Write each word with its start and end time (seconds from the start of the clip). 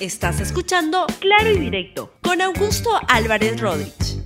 Estás 0.00 0.38
escuchando 0.38 1.06
Claro 1.18 1.50
y 1.50 1.58
Directo 1.58 2.12
con 2.22 2.40
Augusto 2.40 2.88
Álvarez 3.08 3.60
Rodríguez. 3.60 4.18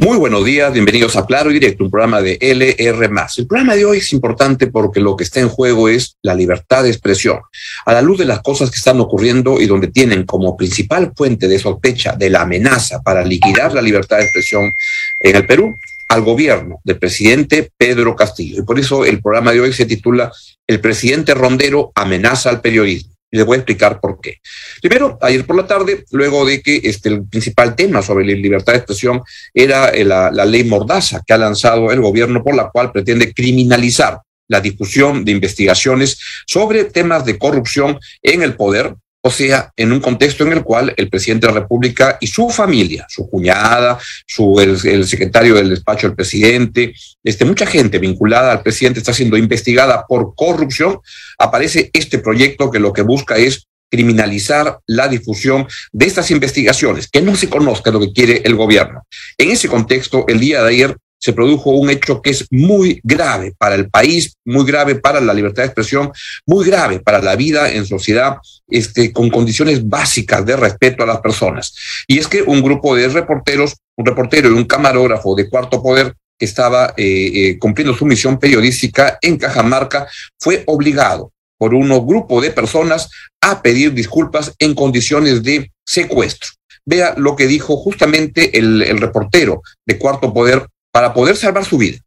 Muy 0.00 0.18
buenos 0.18 0.44
días, 0.44 0.72
bienvenidos 0.72 1.16
a 1.16 1.26
Claro 1.26 1.50
y 1.50 1.54
Directo, 1.54 1.82
un 1.82 1.90
programa 1.90 2.22
de 2.22 2.38
LR. 2.40 3.10
El 3.36 3.46
programa 3.48 3.74
de 3.74 3.84
hoy 3.84 3.98
es 3.98 4.12
importante 4.12 4.68
porque 4.68 5.00
lo 5.00 5.16
que 5.16 5.24
está 5.24 5.40
en 5.40 5.48
juego 5.48 5.88
es 5.88 6.16
la 6.22 6.36
libertad 6.36 6.84
de 6.84 6.90
expresión. 6.90 7.40
A 7.84 7.92
la 7.92 8.02
luz 8.02 8.18
de 8.18 8.24
las 8.24 8.40
cosas 8.40 8.70
que 8.70 8.76
están 8.76 9.00
ocurriendo 9.00 9.60
y 9.60 9.66
donde 9.66 9.88
tienen 9.88 10.24
como 10.24 10.56
principal 10.56 11.12
fuente 11.16 11.48
de 11.48 11.58
sospecha 11.58 12.14
de 12.14 12.30
la 12.30 12.42
amenaza 12.42 13.02
para 13.02 13.24
liquidar 13.24 13.74
la 13.74 13.82
libertad 13.82 14.18
de 14.18 14.24
expresión 14.24 14.72
en 15.18 15.34
el 15.34 15.44
Perú, 15.44 15.74
al 16.08 16.22
gobierno 16.22 16.78
del 16.84 17.00
presidente 17.00 17.72
Pedro 17.76 18.14
Castillo. 18.14 18.62
Y 18.62 18.64
por 18.64 18.78
eso 18.78 19.04
el 19.04 19.20
programa 19.20 19.50
de 19.50 19.60
hoy 19.60 19.72
se 19.72 19.86
titula 19.86 20.30
El 20.68 20.80
presidente 20.80 21.34
Rondero 21.34 21.90
amenaza 21.96 22.48
al 22.48 22.60
periodismo. 22.60 23.10
Y 23.30 23.36
les 23.36 23.46
voy 23.46 23.54
a 23.54 23.58
explicar 23.58 24.00
por 24.00 24.20
qué. 24.20 24.38
Primero, 24.80 25.18
ayer 25.22 25.46
por 25.46 25.56
la 25.56 25.66
tarde, 25.66 26.04
luego 26.10 26.44
de 26.44 26.60
que 26.62 26.80
este, 26.84 27.08
el 27.10 27.26
principal 27.26 27.76
tema 27.76 28.02
sobre 28.02 28.24
la 28.26 28.32
libertad 28.32 28.72
de 28.72 28.78
expresión 28.78 29.22
era 29.54 29.90
eh, 29.90 30.04
la, 30.04 30.30
la 30.30 30.44
ley 30.44 30.64
Mordaza 30.64 31.22
que 31.26 31.32
ha 31.32 31.38
lanzado 31.38 31.92
el 31.92 32.00
gobierno 32.00 32.42
por 32.42 32.54
la 32.54 32.70
cual 32.70 32.90
pretende 32.92 33.32
criminalizar 33.32 34.20
la 34.48 34.60
difusión 34.60 35.24
de 35.24 35.32
investigaciones 35.32 36.18
sobre 36.46 36.84
temas 36.84 37.24
de 37.24 37.38
corrupción 37.38 37.98
en 38.20 38.42
el 38.42 38.56
poder 38.56 38.94
o 39.22 39.30
sea, 39.30 39.70
en 39.76 39.92
un 39.92 40.00
contexto 40.00 40.46
en 40.46 40.52
el 40.52 40.62
cual 40.62 40.94
el 40.96 41.10
presidente 41.10 41.46
de 41.46 41.52
la 41.52 41.60
República 41.60 42.16
y 42.20 42.26
su 42.26 42.48
familia, 42.48 43.06
su 43.08 43.28
cuñada, 43.28 43.98
su, 44.26 44.58
el, 44.60 45.06
secretario 45.06 45.54
del 45.56 45.68
despacho 45.68 46.06
del 46.06 46.16
presidente, 46.16 46.94
este, 47.22 47.44
mucha 47.44 47.66
gente 47.66 47.98
vinculada 47.98 48.52
al 48.52 48.62
presidente 48.62 49.00
está 49.00 49.12
siendo 49.12 49.36
investigada 49.36 50.06
por 50.06 50.34
corrupción, 50.34 51.00
aparece 51.38 51.90
este 51.92 52.18
proyecto 52.18 52.70
que 52.70 52.80
lo 52.80 52.92
que 52.92 53.02
busca 53.02 53.36
es 53.36 53.66
criminalizar 53.90 54.78
la 54.86 55.08
difusión 55.08 55.66
de 55.92 56.06
estas 56.06 56.30
investigaciones, 56.30 57.08
que 57.08 57.20
no 57.20 57.36
se 57.36 57.50
conozca 57.50 57.90
lo 57.90 58.00
que 58.00 58.12
quiere 58.12 58.40
el 58.44 58.54
gobierno. 58.54 59.02
En 59.36 59.50
ese 59.50 59.68
contexto, 59.68 60.24
el 60.28 60.40
día 60.40 60.62
de 60.62 60.68
ayer 60.68 60.96
se 61.20 61.34
produjo 61.34 61.70
un 61.70 61.90
hecho 61.90 62.22
que 62.22 62.30
es 62.30 62.46
muy 62.50 62.98
grave 63.04 63.52
para 63.58 63.74
el 63.74 63.90
país, 63.90 64.34
muy 64.44 64.64
grave 64.64 64.94
para 64.94 65.20
la 65.20 65.34
libertad 65.34 65.62
de 65.62 65.66
expresión, 65.66 66.10
muy 66.46 66.64
grave 66.64 67.00
para 67.00 67.20
la 67.20 67.36
vida 67.36 67.70
en 67.70 67.84
sociedad, 67.86 68.38
este, 68.68 69.12
con 69.12 69.28
condiciones 69.28 69.86
básicas 69.86 70.44
de 70.46 70.56
respeto 70.56 71.02
a 71.02 71.06
las 71.06 71.20
personas. 71.20 71.74
Y 72.08 72.18
es 72.18 72.26
que 72.26 72.42
un 72.42 72.62
grupo 72.62 72.96
de 72.96 73.08
reporteros, 73.08 73.76
un 73.96 74.06
reportero 74.06 74.48
y 74.48 74.52
un 74.52 74.64
camarógrafo 74.64 75.34
de 75.34 75.48
cuarto 75.48 75.82
poder 75.82 76.14
que 76.38 76.46
estaba 76.46 76.94
eh, 76.96 77.04
eh, 77.34 77.58
cumpliendo 77.58 77.94
su 77.94 78.06
misión 78.06 78.38
periodística 78.38 79.18
en 79.20 79.36
Cajamarca, 79.36 80.08
fue 80.38 80.64
obligado 80.66 81.32
por 81.58 81.74
un 81.74 81.90
grupo 82.06 82.40
de 82.40 82.50
personas 82.50 83.10
a 83.42 83.60
pedir 83.60 83.92
disculpas 83.92 84.54
en 84.58 84.74
condiciones 84.74 85.42
de 85.42 85.70
secuestro. 85.84 86.48
Vea 86.86 87.12
lo 87.18 87.36
que 87.36 87.46
dijo 87.46 87.76
justamente 87.76 88.58
el, 88.58 88.82
el 88.82 88.98
reportero 88.98 89.60
de 89.84 89.98
Cuarto 89.98 90.32
Poder 90.32 90.66
para 90.92 91.12
poder 91.12 91.36
salvar 91.36 91.64
su 91.64 91.78
vida. 91.78 91.98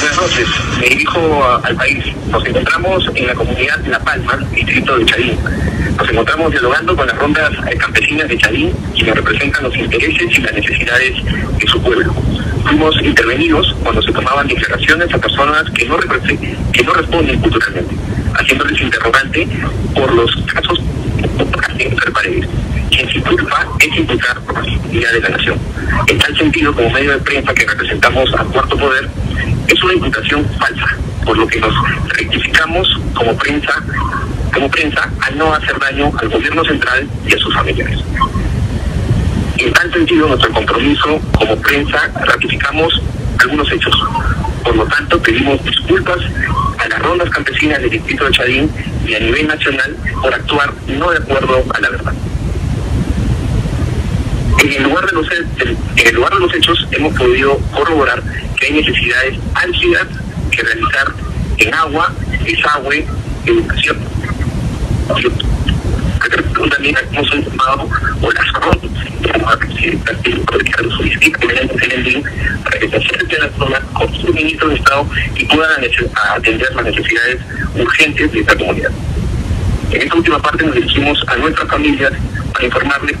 Buenas 0.00 0.16
noches, 0.16 0.48
me 0.78 0.88
dirijo 0.88 1.44
al 1.62 1.76
país. 1.76 2.04
Nos 2.28 2.46
encontramos 2.46 3.04
en 3.14 3.26
la 3.26 3.34
comunidad 3.34 3.84
La 3.86 3.98
Palma, 4.00 4.36
distrito 4.54 4.98
de 4.98 5.06
Chadín. 5.06 5.38
Nos 5.96 6.08
encontramos 6.08 6.50
dialogando 6.52 6.96
con 6.96 7.06
las 7.06 7.18
rondas 7.18 7.50
campesinas 7.78 8.28
de 8.28 8.38
Chadín, 8.38 8.72
quienes 8.94 9.14
representan 9.14 9.64
los 9.64 9.76
intereses 9.76 10.38
y 10.38 10.40
las 10.40 10.52
necesidades 10.54 11.24
de 11.58 11.66
su 11.66 11.82
pueblo. 11.82 12.14
Fuimos 12.64 12.94
intervenidos 13.02 13.74
cuando 13.82 14.00
se 14.02 14.12
tomaban 14.12 14.48
declaraciones 14.48 15.12
a 15.12 15.18
personas 15.18 15.70
que 15.70 15.86
no, 15.86 15.98
que 15.98 16.82
responden 16.82 17.40
culturalmente, 17.40 17.94
haciéndoles 18.34 18.80
interrogante 18.80 19.48
por 19.94 20.12
los 20.14 20.36
casos 20.46 20.78
de 21.76 22.10
paredes 22.12 22.48
quien 22.90 23.08
se 23.10 23.20
culpa 23.22 23.66
es 23.78 23.96
imputar 23.96 24.40
por 24.40 24.54
la 24.54 24.64
seguridad 24.64 25.12
de 25.12 25.20
la 25.20 25.28
nación. 25.30 25.58
En 26.06 26.18
tal 26.18 26.36
sentido, 26.36 26.74
como 26.74 26.90
medio 26.90 27.12
de 27.12 27.18
prensa 27.18 27.54
que 27.54 27.66
representamos 27.66 28.34
al 28.34 28.46
cuarto 28.48 28.76
poder, 28.76 29.08
es 29.68 29.82
una 29.82 29.94
imputación 29.94 30.44
falsa, 30.58 30.96
por 31.24 31.38
lo 31.38 31.46
que 31.46 31.60
nos 31.60 31.74
rectificamos 32.08 33.00
como 33.14 33.36
prensa, 33.36 33.82
como 34.52 34.68
prensa 34.70 35.08
al 35.20 35.38
no 35.38 35.54
hacer 35.54 35.78
daño 35.78 36.12
al 36.18 36.28
gobierno 36.28 36.64
central 36.64 37.08
y 37.26 37.34
a 37.34 37.38
sus 37.38 37.54
familiares. 37.54 37.98
En 39.58 39.72
tal 39.72 39.92
sentido, 39.92 40.28
nuestro 40.28 40.50
compromiso 40.52 41.20
como 41.32 41.56
prensa 41.56 42.10
ratificamos 42.24 43.00
algunos 43.38 43.70
hechos. 43.72 43.94
Por 44.64 44.76
lo 44.76 44.84
tanto, 44.86 45.20
pedimos 45.22 45.62
disculpas 45.64 46.18
a 46.78 46.88
las 46.88 46.98
rondas 47.00 47.30
campesinas 47.30 47.80
del 47.80 47.90
distrito 47.90 48.24
de 48.24 48.30
Chadín 48.32 48.70
y 49.06 49.14
a 49.14 49.20
nivel 49.20 49.46
nacional 49.46 49.96
por 50.20 50.32
actuar 50.34 50.72
no 50.86 51.10
de 51.10 51.18
acuerdo 51.18 51.64
a 51.74 51.80
la 51.80 51.90
verdad. 51.90 52.12
En 54.60 54.72
el, 54.72 54.82
lugar 54.82 55.06
de 55.06 55.12
los, 55.12 55.26
en 55.30 56.14
lugar 56.14 56.34
de 56.34 56.40
los 56.40 56.54
hechos 56.54 56.86
hemos 56.90 57.16
podido 57.16 57.56
corroborar 57.72 58.22
que 58.58 58.66
hay 58.66 58.72
necesidades 58.74 59.38
álgidas 59.54 60.06
que 60.50 60.62
realizar 60.62 61.14
en 61.56 61.74
agua, 61.74 62.12
desagüe, 62.44 63.06
educación. 63.46 63.98
También 66.70 66.96
hemos 67.10 67.34
informado 67.34 67.88
o 68.20 68.32
las 68.32 68.52
para 72.64 72.78
que 72.78 72.88
se 72.88 72.96
acerquen 72.96 73.42
a 73.42 73.46
la 73.46 73.52
zona 73.56 73.80
con 73.94 74.14
su 74.14 74.32
ministro 74.32 74.68
de 74.68 74.74
Estado 74.74 75.06
y 75.36 75.44
puedan 75.46 75.82
atender 76.34 76.74
las 76.74 76.84
necesidades 76.84 77.40
urgentes 77.74 78.32
de 78.32 78.40
esta 78.40 78.56
comunidad. 78.56 78.90
En 79.90 80.02
esta 80.02 80.14
última 80.14 80.38
parte 80.38 80.64
nos 80.64 80.74
dirigimos 80.74 81.24
a 81.28 81.36
nuestras 81.36 81.68
familias 81.68 82.12
para 82.52 82.66
informarles 82.66 83.16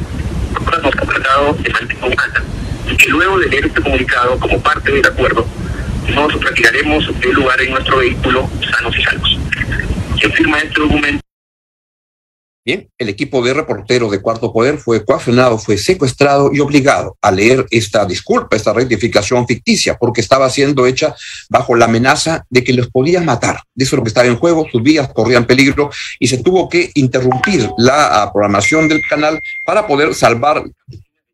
hemos 0.78 0.94
completado 0.94 1.52
de 1.54 1.70
manera 1.70 2.06
humana 2.06 2.44
y 2.90 2.96
que 2.96 3.08
luego 3.08 3.38
de 3.38 3.48
leer 3.48 3.66
este 3.66 3.80
comunicado 3.80 4.38
como 4.38 4.60
parte 4.60 4.92
del 4.92 5.06
acuerdo 5.06 5.46
nos 6.14 6.32
retiraremos 6.40 7.20
del 7.20 7.32
lugar 7.32 7.60
en 7.60 7.70
nuestro 7.70 7.98
vehículo 7.98 8.50
sanos 8.70 8.96
y 8.96 9.02
salvos. 9.02 9.38
Quien 10.18 10.32
firma 10.32 10.58
este 10.58 10.80
documento 10.80 11.29
Bien, 12.62 12.90
el 12.98 13.08
equipo 13.08 13.42
de 13.42 13.54
reporteros 13.54 14.10
de 14.10 14.20
Cuarto 14.20 14.52
Poder 14.52 14.76
fue 14.76 15.02
coaccionado, 15.02 15.56
fue 15.56 15.78
secuestrado 15.78 16.50
y 16.52 16.60
obligado 16.60 17.16
a 17.22 17.30
leer 17.30 17.64
esta 17.70 18.04
disculpa, 18.04 18.54
esta 18.54 18.74
rectificación 18.74 19.46
ficticia, 19.46 19.96
porque 19.96 20.20
estaba 20.20 20.50
siendo 20.50 20.86
hecha 20.86 21.14
bajo 21.48 21.74
la 21.74 21.86
amenaza 21.86 22.44
de 22.50 22.62
que 22.62 22.74
los 22.74 22.90
podían 22.90 23.24
matar. 23.24 23.62
Eso 23.74 23.96
es 23.96 23.98
lo 23.98 24.02
que 24.02 24.08
estaba 24.08 24.26
en 24.26 24.36
juego, 24.36 24.66
sus 24.70 24.82
vidas 24.82 25.10
corrían 25.14 25.46
peligro 25.46 25.90
y 26.18 26.28
se 26.28 26.42
tuvo 26.42 26.68
que 26.68 26.90
interrumpir 26.94 27.66
la 27.78 28.22
ah, 28.22 28.30
programación 28.30 28.88
del 28.88 29.00
canal 29.08 29.40
para 29.64 29.86
poder 29.86 30.14
salvar 30.14 30.62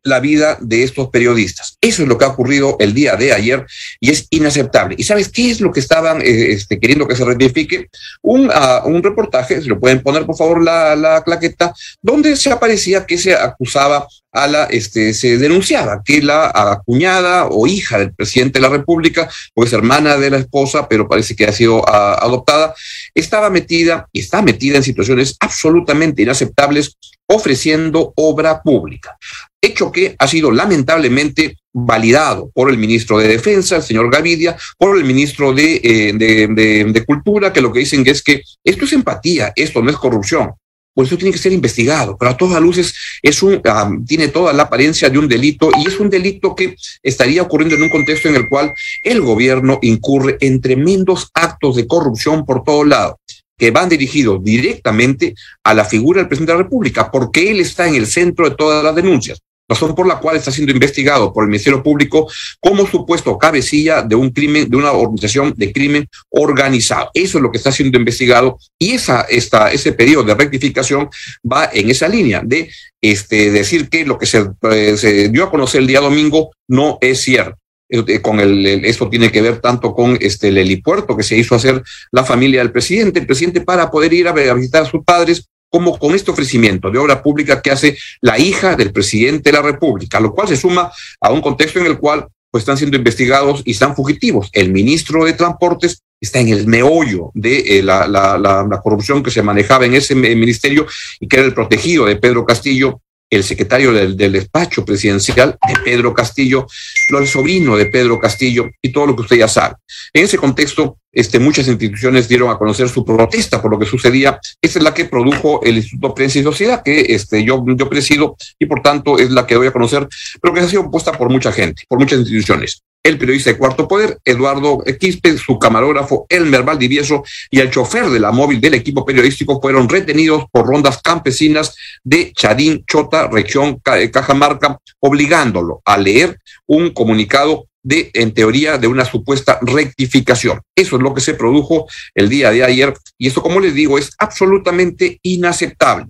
la 0.07 0.19
vida 0.19 0.57
de 0.61 0.83
estos 0.83 1.09
periodistas. 1.09 1.77
Eso 1.81 2.03
es 2.03 2.07
lo 2.07 2.17
que 2.17 2.25
ha 2.25 2.29
ocurrido 2.29 2.77
el 2.79 2.93
día 2.93 3.15
de 3.15 3.33
ayer 3.33 3.65
y 3.99 4.11
es 4.11 4.27
inaceptable. 4.29 4.95
¿Y 4.97 5.03
sabes 5.03 5.29
qué 5.29 5.51
es 5.51 5.61
lo 5.61 5.71
que 5.71 5.79
estaban 5.79 6.21
eh, 6.21 6.51
este, 6.51 6.79
queriendo 6.79 7.07
que 7.07 7.15
se 7.15 7.25
rectifique? 7.25 7.89
Un, 8.21 8.49
uh, 8.49 8.87
un 8.87 9.03
reportaje, 9.03 9.61
se 9.61 9.67
lo 9.67 9.79
pueden 9.79 10.01
poner 10.01 10.25
por 10.25 10.37
favor 10.37 10.63
la, 10.63 10.95
la 10.95 11.23
claqueta, 11.23 11.73
donde 12.01 12.35
se 12.35 12.51
aparecía 12.51 13.05
que 13.05 13.17
se 13.17 13.33
acusaba 13.33 14.07
a 14.43 14.67
este, 14.69 15.13
se 15.13 15.37
denunciaba 15.37 16.01
que 16.03 16.21
la 16.21 16.81
cuñada 16.85 17.47
o 17.47 17.67
hija 17.67 17.97
del 17.97 18.13
presidente 18.13 18.59
de 18.59 18.63
la 18.63 18.69
República, 18.69 19.29
pues 19.53 19.73
hermana 19.73 20.17
de 20.17 20.29
la 20.29 20.37
esposa, 20.37 20.87
pero 20.87 21.07
parece 21.07 21.35
que 21.35 21.45
ha 21.45 21.51
sido 21.51 21.79
uh, 21.79 21.85
adoptada, 21.85 22.73
estaba 23.13 23.49
metida 23.49 24.07
y 24.11 24.19
está 24.19 24.41
metida 24.41 24.77
en 24.77 24.83
situaciones 24.83 25.35
absolutamente 25.39 26.21
inaceptables 26.21 26.97
ofreciendo 27.27 28.13
obra 28.15 28.61
pública. 28.61 29.17
Hecho 29.61 29.91
que 29.91 30.15
ha 30.17 30.27
sido 30.27 30.51
lamentablemente 30.51 31.57
validado 31.73 32.49
por 32.53 32.69
el 32.69 32.77
ministro 32.77 33.17
de 33.17 33.27
Defensa, 33.27 33.77
el 33.77 33.83
señor 33.83 34.09
Gavidia, 34.11 34.55
por 34.77 34.97
el 34.97 35.03
ministro 35.03 35.53
de, 35.53 35.81
eh, 35.83 36.13
de, 36.13 36.85
de, 36.85 37.05
Cultura, 37.05 37.51
que 37.51 37.61
lo 37.61 37.73
que 37.73 37.79
dicen 37.79 38.03
es 38.07 38.23
que 38.23 38.41
esto 38.63 38.85
es 38.85 38.93
empatía, 38.93 39.51
esto 39.55 39.81
no 39.81 39.89
es 39.89 39.97
corrupción. 39.97 40.53
Por 40.97 41.05
eso 41.05 41.15
tiene 41.15 41.31
que 41.31 41.37
ser 41.37 41.53
investigado, 41.53 42.17
pero 42.17 42.31
a 42.31 42.37
todas 42.37 42.59
luces 42.59 42.91
es 43.21 43.43
un, 43.43 43.61
tiene 44.07 44.29
toda 44.29 44.51
la 44.51 44.63
apariencia 44.63 45.11
de 45.11 45.19
un 45.19 45.27
delito 45.27 45.69
y 45.77 45.87
es 45.87 45.99
un 45.99 46.09
delito 46.09 46.55
que 46.55 46.75
estaría 47.03 47.43
ocurriendo 47.43 47.75
en 47.75 47.83
un 47.83 47.91
contexto 47.91 48.29
en 48.29 48.35
el 48.35 48.49
cual 48.49 48.73
el 49.03 49.21
gobierno 49.21 49.77
incurre 49.83 50.37
en 50.41 50.59
tremendos 50.59 51.29
actos 51.35 51.75
de 51.75 51.85
corrupción 51.85 52.47
por 52.47 52.63
todo 52.63 52.83
lado 52.83 53.19
que 53.55 53.69
van 53.69 53.89
dirigidos 53.89 54.43
directamente 54.43 55.35
a 55.63 55.75
la 55.75 55.85
figura 55.85 56.21
del 56.21 56.29
presidente 56.29 56.53
de 56.53 56.57
la 56.57 56.63
República, 56.63 57.11
porque 57.11 57.51
él 57.51 57.59
está 57.59 57.87
en 57.87 57.93
el 57.93 58.07
centro 58.07 58.49
de 58.49 58.55
todas 58.55 58.83
las 58.83 58.95
denuncias 58.95 59.39
razón 59.67 59.95
por 59.95 60.07
la 60.07 60.19
cual 60.19 60.37
está 60.37 60.51
siendo 60.51 60.71
investigado 60.71 61.33
por 61.33 61.43
el 61.43 61.49
Ministerio 61.49 61.83
Público 61.83 62.29
como 62.59 62.87
supuesto 62.87 63.37
cabecilla 63.37 64.01
de 64.01 64.15
un 64.15 64.29
crimen, 64.29 64.69
de 64.69 64.77
una 64.77 64.91
organización 64.91 65.53
de 65.55 65.71
crimen 65.71 66.07
organizado. 66.29 67.09
Eso 67.13 67.37
es 67.37 67.41
lo 67.41 67.51
que 67.51 67.57
está 67.57 67.71
siendo 67.71 67.97
investigado 67.97 68.57
y 68.79 68.91
esa, 68.91 69.21
esta, 69.21 69.71
ese 69.71 69.91
periodo 69.93 70.23
de 70.23 70.35
rectificación 70.35 71.09
va 71.49 71.69
en 71.73 71.89
esa 71.89 72.07
línea 72.07 72.41
de 72.43 72.69
este, 73.01 73.51
decir 73.51 73.89
que 73.89 74.05
lo 74.05 74.17
que 74.17 74.25
se, 74.25 74.47
eh, 74.71 74.97
se 74.97 75.29
dio 75.29 75.43
a 75.43 75.51
conocer 75.51 75.81
el 75.81 75.87
día 75.87 75.99
domingo 75.99 76.51
no 76.67 76.97
es 77.01 77.21
cierto. 77.21 77.57
eh, 77.89 78.21
con 78.21 78.39
el, 78.39 78.65
esto 78.85 79.09
tiene 79.09 79.31
que 79.31 79.41
ver 79.41 79.59
tanto 79.59 79.93
con 79.93 80.17
este, 80.19 80.49
el 80.49 80.57
helipuerto 80.57 81.15
que 81.15 81.23
se 81.23 81.37
hizo 81.37 81.55
hacer 81.55 81.81
la 82.11 82.23
familia 82.23 82.59
del 82.59 82.71
presidente, 82.71 83.19
el 83.19 83.27
presidente 83.27 83.61
para 83.61 83.89
poder 83.89 84.13
ir 84.13 84.27
a, 84.27 84.33
visitar 84.33 84.83
a 84.83 84.89
sus 84.89 85.03
padres, 85.03 85.47
como 85.69 85.97
con 85.97 86.15
este 86.15 86.31
ofrecimiento 86.31 86.89
de 86.89 86.99
obra 86.99 87.21
pública 87.21 87.61
que 87.61 87.71
hace 87.71 87.97
la 88.21 88.39
hija 88.39 88.75
del 88.75 88.91
presidente 88.91 89.51
de 89.51 89.57
la 89.57 89.63
República, 89.63 90.19
lo 90.19 90.33
cual 90.33 90.47
se 90.47 90.57
suma 90.57 90.91
a 91.21 91.31
un 91.31 91.41
contexto 91.41 91.79
en 91.79 91.87
el 91.87 91.97
cual 91.97 92.27
pues, 92.51 92.61
están 92.61 92.77
siendo 92.77 92.97
investigados 92.97 93.61
y 93.65 93.71
están 93.71 93.95
fugitivos. 93.95 94.49
El 94.53 94.71
ministro 94.71 95.25
de 95.25 95.33
Transportes 95.33 96.01
está 96.19 96.39
en 96.39 96.49
el 96.49 96.65
meollo 96.65 97.31
de 97.33 97.79
eh, 97.79 97.83
la, 97.83 98.07
la, 98.07 98.37
la, 98.37 98.81
corrupción 98.81 99.21
que 99.21 99.31
se 99.31 99.43
manejaba 99.43 99.85
en 99.85 99.93
ese 99.93 100.15
ministerio 100.15 100.87
y 101.19 101.27
que 101.27 101.37
era 101.37 101.45
el 101.45 101.53
protegido 101.53 102.05
de 102.05 102.15
Pedro 102.15 102.45
Castillo 102.45 103.01
el 103.29 103.43
secretario 103.43 103.91
del, 103.91 104.15
despacho 104.15 104.85
presidencial 104.85 105.57
de 105.67 105.79
Pedro 105.83 106.13
Castillo, 106.13 106.65
el 107.09 107.27
sobrino 107.27 107.75
de 107.75 107.87
Pedro 107.87 108.19
Castillo 108.19 108.69
y 108.81 108.91
todo 108.91 109.07
lo 109.07 109.15
que 109.15 109.23
usted 109.23 109.37
ya 109.37 109.47
sabe. 109.47 109.75
En 110.13 110.23
ese 110.23 110.37
contexto, 110.37 110.97
este, 111.11 111.39
muchas 111.39 111.67
instituciones 111.67 112.27
dieron 112.27 112.49
a 112.49 112.57
conocer 112.57 112.89
su 112.89 113.03
protesta 113.03 113.61
por 113.61 113.71
lo 113.71 113.79
que 113.79 113.85
sucedía. 113.85 114.39
Esa 114.61 114.79
es 114.79 114.83
la 114.83 114.93
que 114.93 115.05
produjo 115.05 115.61
el 115.63 115.77
Instituto 115.77 116.13
Prensa 116.13 116.39
y 116.39 116.43
Sociedad, 116.43 116.83
que 116.83 117.05
este, 117.09 117.43
yo, 117.43 117.63
presido 117.89 118.35
y 118.59 118.65
por 118.65 118.81
tanto 118.81 119.17
es 119.17 119.31
la 119.31 119.45
que 119.45 119.55
doy 119.55 119.67
a 119.67 119.73
conocer, 119.73 120.07
pero 120.41 120.53
que 120.53 120.61
ha 120.61 120.67
sido 120.67 120.89
puesta 120.89 121.11
por 121.11 121.29
mucha 121.29 121.51
gente, 121.51 121.83
por 121.87 121.99
muchas 121.99 122.19
instituciones 122.19 122.81
el 123.07 123.17
periodista 123.17 123.51
de 123.51 123.57
Cuarto 123.57 123.87
Poder, 123.87 124.19
Eduardo 124.25 124.83
Quispe, 124.99 125.37
su 125.37 125.57
camarógrafo 125.57 126.25
Elmer 126.27 126.63
Valdivieso 126.63 127.23
y 127.49 127.59
el 127.59 127.71
chofer 127.71 128.09
de 128.09 128.19
la 128.19 128.33
móvil 128.33 128.59
del 128.59 128.73
equipo 128.73 129.05
periodístico 129.05 129.61
fueron 129.61 129.87
retenidos 129.87 130.43
por 130.51 130.67
rondas 130.67 131.01
campesinas 131.01 131.73
de 132.03 132.33
Charín, 132.33 132.83
Chota, 132.85 133.27
región 133.27 133.81
eh, 133.95 134.11
Cajamarca, 134.11 134.77
obligándolo 134.99 135.81
a 135.85 135.97
leer 135.97 136.37
un 136.65 136.89
comunicado 136.91 137.67
de, 137.81 138.11
en 138.13 138.33
teoría, 138.33 138.77
de 138.77 138.87
una 138.87 139.05
supuesta 139.05 139.57
rectificación. 139.61 140.59
Eso 140.75 140.97
es 140.97 141.01
lo 141.01 141.13
que 141.13 141.21
se 141.21 141.33
produjo 141.33 141.87
el 142.13 142.27
día 142.27 142.51
de 142.51 142.65
ayer 142.65 142.93
y 143.17 143.27
eso, 143.27 143.41
como 143.41 143.61
les 143.61 143.73
digo, 143.73 143.97
es 143.97 144.11
absolutamente 144.17 145.19
inaceptable. 145.21 146.07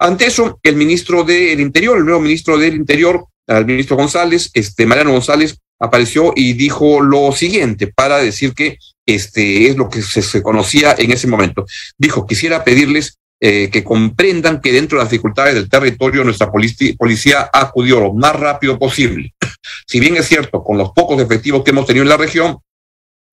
Ante 0.00 0.26
eso, 0.26 0.58
el 0.64 0.74
ministro 0.74 1.22
del 1.22 1.60
Interior, 1.60 1.96
el 1.96 2.04
nuevo 2.04 2.20
ministro 2.20 2.58
del 2.58 2.74
Interior, 2.74 3.24
el 3.46 3.66
ministro 3.66 3.96
González, 3.96 4.50
este 4.54 4.86
Mariano 4.86 5.12
González, 5.12 5.58
apareció 5.80 6.32
y 6.34 6.54
dijo 6.54 7.00
lo 7.00 7.32
siguiente 7.32 7.88
para 7.88 8.18
decir 8.18 8.54
que 8.54 8.78
este 9.06 9.68
es 9.68 9.76
lo 9.76 9.88
que 9.88 10.02
se, 10.02 10.42
conocía 10.42 10.94
en 10.98 11.12
ese 11.12 11.26
momento. 11.26 11.66
Dijo, 11.98 12.26
quisiera 12.26 12.64
pedirles 12.64 13.18
eh, 13.40 13.68
que 13.70 13.84
comprendan 13.84 14.60
que 14.60 14.72
dentro 14.72 14.98
de 14.98 15.04
las 15.04 15.10
dificultades 15.10 15.54
del 15.54 15.68
territorio 15.68 16.24
nuestra 16.24 16.50
policía 16.50 17.50
acudió 17.52 18.00
lo 18.00 18.14
más 18.14 18.34
rápido 18.34 18.78
posible. 18.78 19.34
Si 19.86 20.00
bien 20.00 20.16
es 20.16 20.26
cierto, 20.26 20.62
con 20.62 20.78
los 20.78 20.92
pocos 20.92 21.20
efectivos 21.20 21.62
que 21.62 21.70
hemos 21.70 21.86
tenido 21.86 22.04
en 22.04 22.08
la 22.08 22.16
región, 22.16 22.58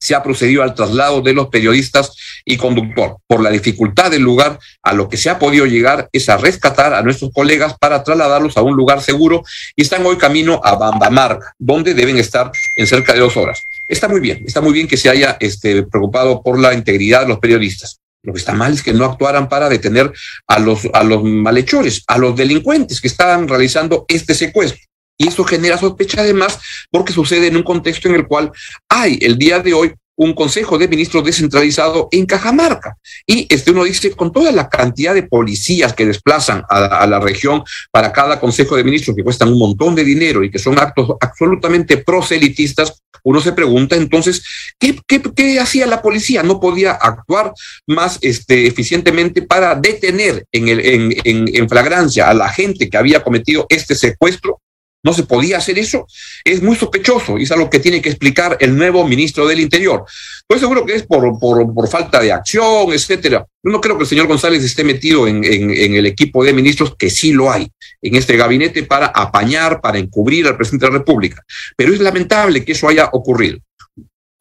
se 0.01 0.15
ha 0.15 0.23
procedido 0.23 0.63
al 0.63 0.73
traslado 0.73 1.21
de 1.21 1.33
los 1.33 1.47
periodistas 1.47 2.15
y 2.43 2.57
conductor. 2.57 3.17
Por 3.27 3.41
la 3.41 3.51
dificultad 3.51 4.09
del 4.09 4.23
lugar, 4.23 4.59
a 4.81 4.93
lo 4.93 5.07
que 5.07 5.15
se 5.15 5.29
ha 5.29 5.37
podido 5.37 5.67
llegar 5.67 6.09
es 6.11 6.27
a 6.27 6.37
rescatar 6.37 6.93
a 6.93 7.03
nuestros 7.03 7.31
colegas 7.31 7.75
para 7.79 8.03
trasladarlos 8.03 8.57
a 8.57 8.63
un 8.63 8.75
lugar 8.75 9.01
seguro 9.01 9.43
y 9.75 9.83
están 9.83 10.05
hoy 10.05 10.17
camino 10.17 10.59
a 10.63 10.75
Bambamarca, 10.75 11.53
donde 11.59 11.93
deben 11.93 12.17
estar 12.17 12.51
en 12.77 12.87
cerca 12.87 13.13
de 13.13 13.19
dos 13.19 13.37
horas. 13.37 13.61
Está 13.87 14.07
muy 14.07 14.19
bien, 14.19 14.43
está 14.45 14.59
muy 14.59 14.73
bien 14.73 14.87
que 14.87 14.97
se 14.97 15.09
haya 15.09 15.37
este, 15.39 15.83
preocupado 15.83 16.41
por 16.41 16.59
la 16.59 16.73
integridad 16.73 17.21
de 17.21 17.27
los 17.27 17.39
periodistas. 17.39 17.99
Lo 18.23 18.33
que 18.33 18.39
está 18.39 18.53
mal 18.53 18.73
es 18.73 18.83
que 18.83 18.93
no 18.93 19.05
actuaran 19.05 19.49
para 19.49 19.69
detener 19.69 20.11
a 20.47 20.59
los, 20.59 20.87
a 20.93 21.03
los 21.03 21.23
malhechores, 21.23 22.03
a 22.07 22.17
los 22.17 22.35
delincuentes 22.35 23.01
que 23.01 23.07
estaban 23.07 23.47
realizando 23.47 24.05
este 24.07 24.33
secuestro. 24.33 24.81
Y 25.21 25.27
eso 25.27 25.43
genera 25.43 25.77
sospecha 25.77 26.21
además 26.21 26.57
porque 26.89 27.13
sucede 27.13 27.45
en 27.45 27.55
un 27.55 27.61
contexto 27.61 28.09
en 28.09 28.15
el 28.15 28.25
cual 28.25 28.51
hay 28.89 29.19
el 29.21 29.37
día 29.37 29.59
de 29.59 29.71
hoy 29.71 29.93
un 30.15 30.33
consejo 30.33 30.79
de 30.79 30.87
ministros 30.87 31.23
descentralizado 31.23 32.09
en 32.11 32.25
Cajamarca. 32.25 32.97
Y 33.27 33.45
este 33.53 33.69
uno 33.69 33.83
dice, 33.83 34.09
con 34.11 34.31
toda 34.31 34.51
la 34.51 34.67
cantidad 34.67 35.13
de 35.13 35.21
policías 35.23 35.93
que 35.93 36.07
desplazan 36.07 36.63
a, 36.69 37.05
la 37.05 37.19
región 37.19 37.63
para 37.91 38.11
cada 38.11 38.39
consejo 38.39 38.75
de 38.75 38.83
ministros, 38.83 39.15
que 39.15 39.23
cuestan 39.23 39.49
un 39.49 39.59
montón 39.59 39.93
de 39.93 40.03
dinero 40.03 40.43
y 40.43 40.49
que 40.49 40.57
son 40.57 40.79
actos 40.79 41.11
absolutamente 41.21 41.97
proselitistas, 41.97 43.03
uno 43.23 43.41
se 43.41 43.51
pregunta 43.51 43.95
entonces, 43.95 44.43
¿qué, 44.79 44.99
qué, 45.07 45.59
hacía 45.59 45.85
la 45.85 46.01
policía? 46.01 46.41
¿No 46.41 46.59
podía 46.59 46.93
actuar 46.93 47.53
más 47.85 48.17
este, 48.21 48.65
eficientemente 48.65 49.43
para 49.43 49.75
detener 49.75 50.45
en, 50.51 50.67
el, 50.67 50.79
en, 51.23 51.55
en 51.55 51.69
flagrancia 51.69 52.27
a 52.27 52.33
la 52.33 52.49
gente 52.49 52.89
que 52.89 52.97
había 52.97 53.23
cometido 53.23 53.67
este 53.69 53.93
secuestro? 53.93 54.59
No 55.03 55.13
se 55.13 55.23
podía 55.23 55.57
hacer 55.57 55.79
eso, 55.79 56.05
es 56.43 56.61
muy 56.61 56.75
sospechoso 56.75 57.37
y 57.37 57.43
es 57.43 57.51
algo 57.51 57.69
que 57.69 57.79
tiene 57.79 58.01
que 58.01 58.09
explicar 58.09 58.57
el 58.59 58.75
nuevo 58.75 59.07
ministro 59.07 59.47
del 59.47 59.59
Interior. 59.59 60.05
Pues 60.47 60.59
seguro 60.59 60.85
que 60.85 60.95
es 60.95 61.03
por, 61.03 61.39
por, 61.39 61.87
falta 61.87 62.19
de 62.19 62.31
acción, 62.31 62.91
etcétera. 62.93 63.45
Yo 63.63 63.71
no 63.71 63.81
creo 63.81 63.97
que 63.97 64.03
el 64.03 64.09
señor 64.09 64.27
González 64.27 64.63
esté 64.63 64.83
metido 64.83 65.27
en, 65.27 65.43
en, 65.43 65.95
el 65.95 66.05
equipo 66.05 66.43
de 66.43 66.53
ministros, 66.53 66.95
que 66.95 67.09
sí 67.09 67.31
lo 67.31 67.51
hay, 67.51 67.69
en 68.01 68.15
este 68.15 68.37
gabinete 68.37 68.83
para 68.83 69.07
apañar, 69.07 69.81
para 69.81 69.97
encubrir 69.97 70.47
al 70.47 70.57
presidente 70.57 70.85
de 70.85 70.91
la 70.91 70.97
República. 70.99 71.43
Pero 71.75 71.93
es 71.93 71.99
lamentable 71.99 72.63
que 72.63 72.73
eso 72.73 72.87
haya 72.87 73.09
ocurrido. 73.11 73.59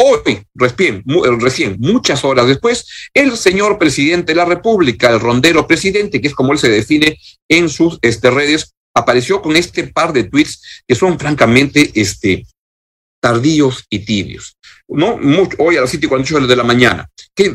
Hoy, 0.02 0.40
recién, 0.54 1.04
recién, 1.40 1.76
muchas 1.78 2.24
horas 2.24 2.46
después, 2.46 2.86
el 3.12 3.36
señor 3.36 3.78
presidente 3.78 4.32
de 4.32 4.36
la 4.36 4.46
República, 4.46 5.10
el 5.10 5.20
rondero 5.20 5.66
presidente, 5.66 6.22
que 6.22 6.28
es 6.28 6.34
como 6.34 6.52
él 6.52 6.58
se 6.58 6.70
define 6.70 7.18
en 7.50 7.68
sus 7.68 7.98
este, 8.00 8.30
redes, 8.30 8.74
apareció 8.94 9.40
con 9.40 9.56
este 9.56 9.84
par 9.84 10.12
de 10.12 10.24
tweets 10.24 10.82
que 10.86 10.94
son 10.94 11.18
francamente 11.18 11.90
este, 11.94 12.46
tardíos 13.20 13.84
y 13.90 14.00
tibios. 14.00 14.56
¿no? 14.90 15.18
hoy 15.58 15.76
a 15.76 15.82
las 15.82 15.90
7 15.90 16.06
y 16.06 16.08
48 16.08 16.46
de 16.46 16.56
la 16.56 16.64
mañana. 16.64 17.08
Que 17.34 17.54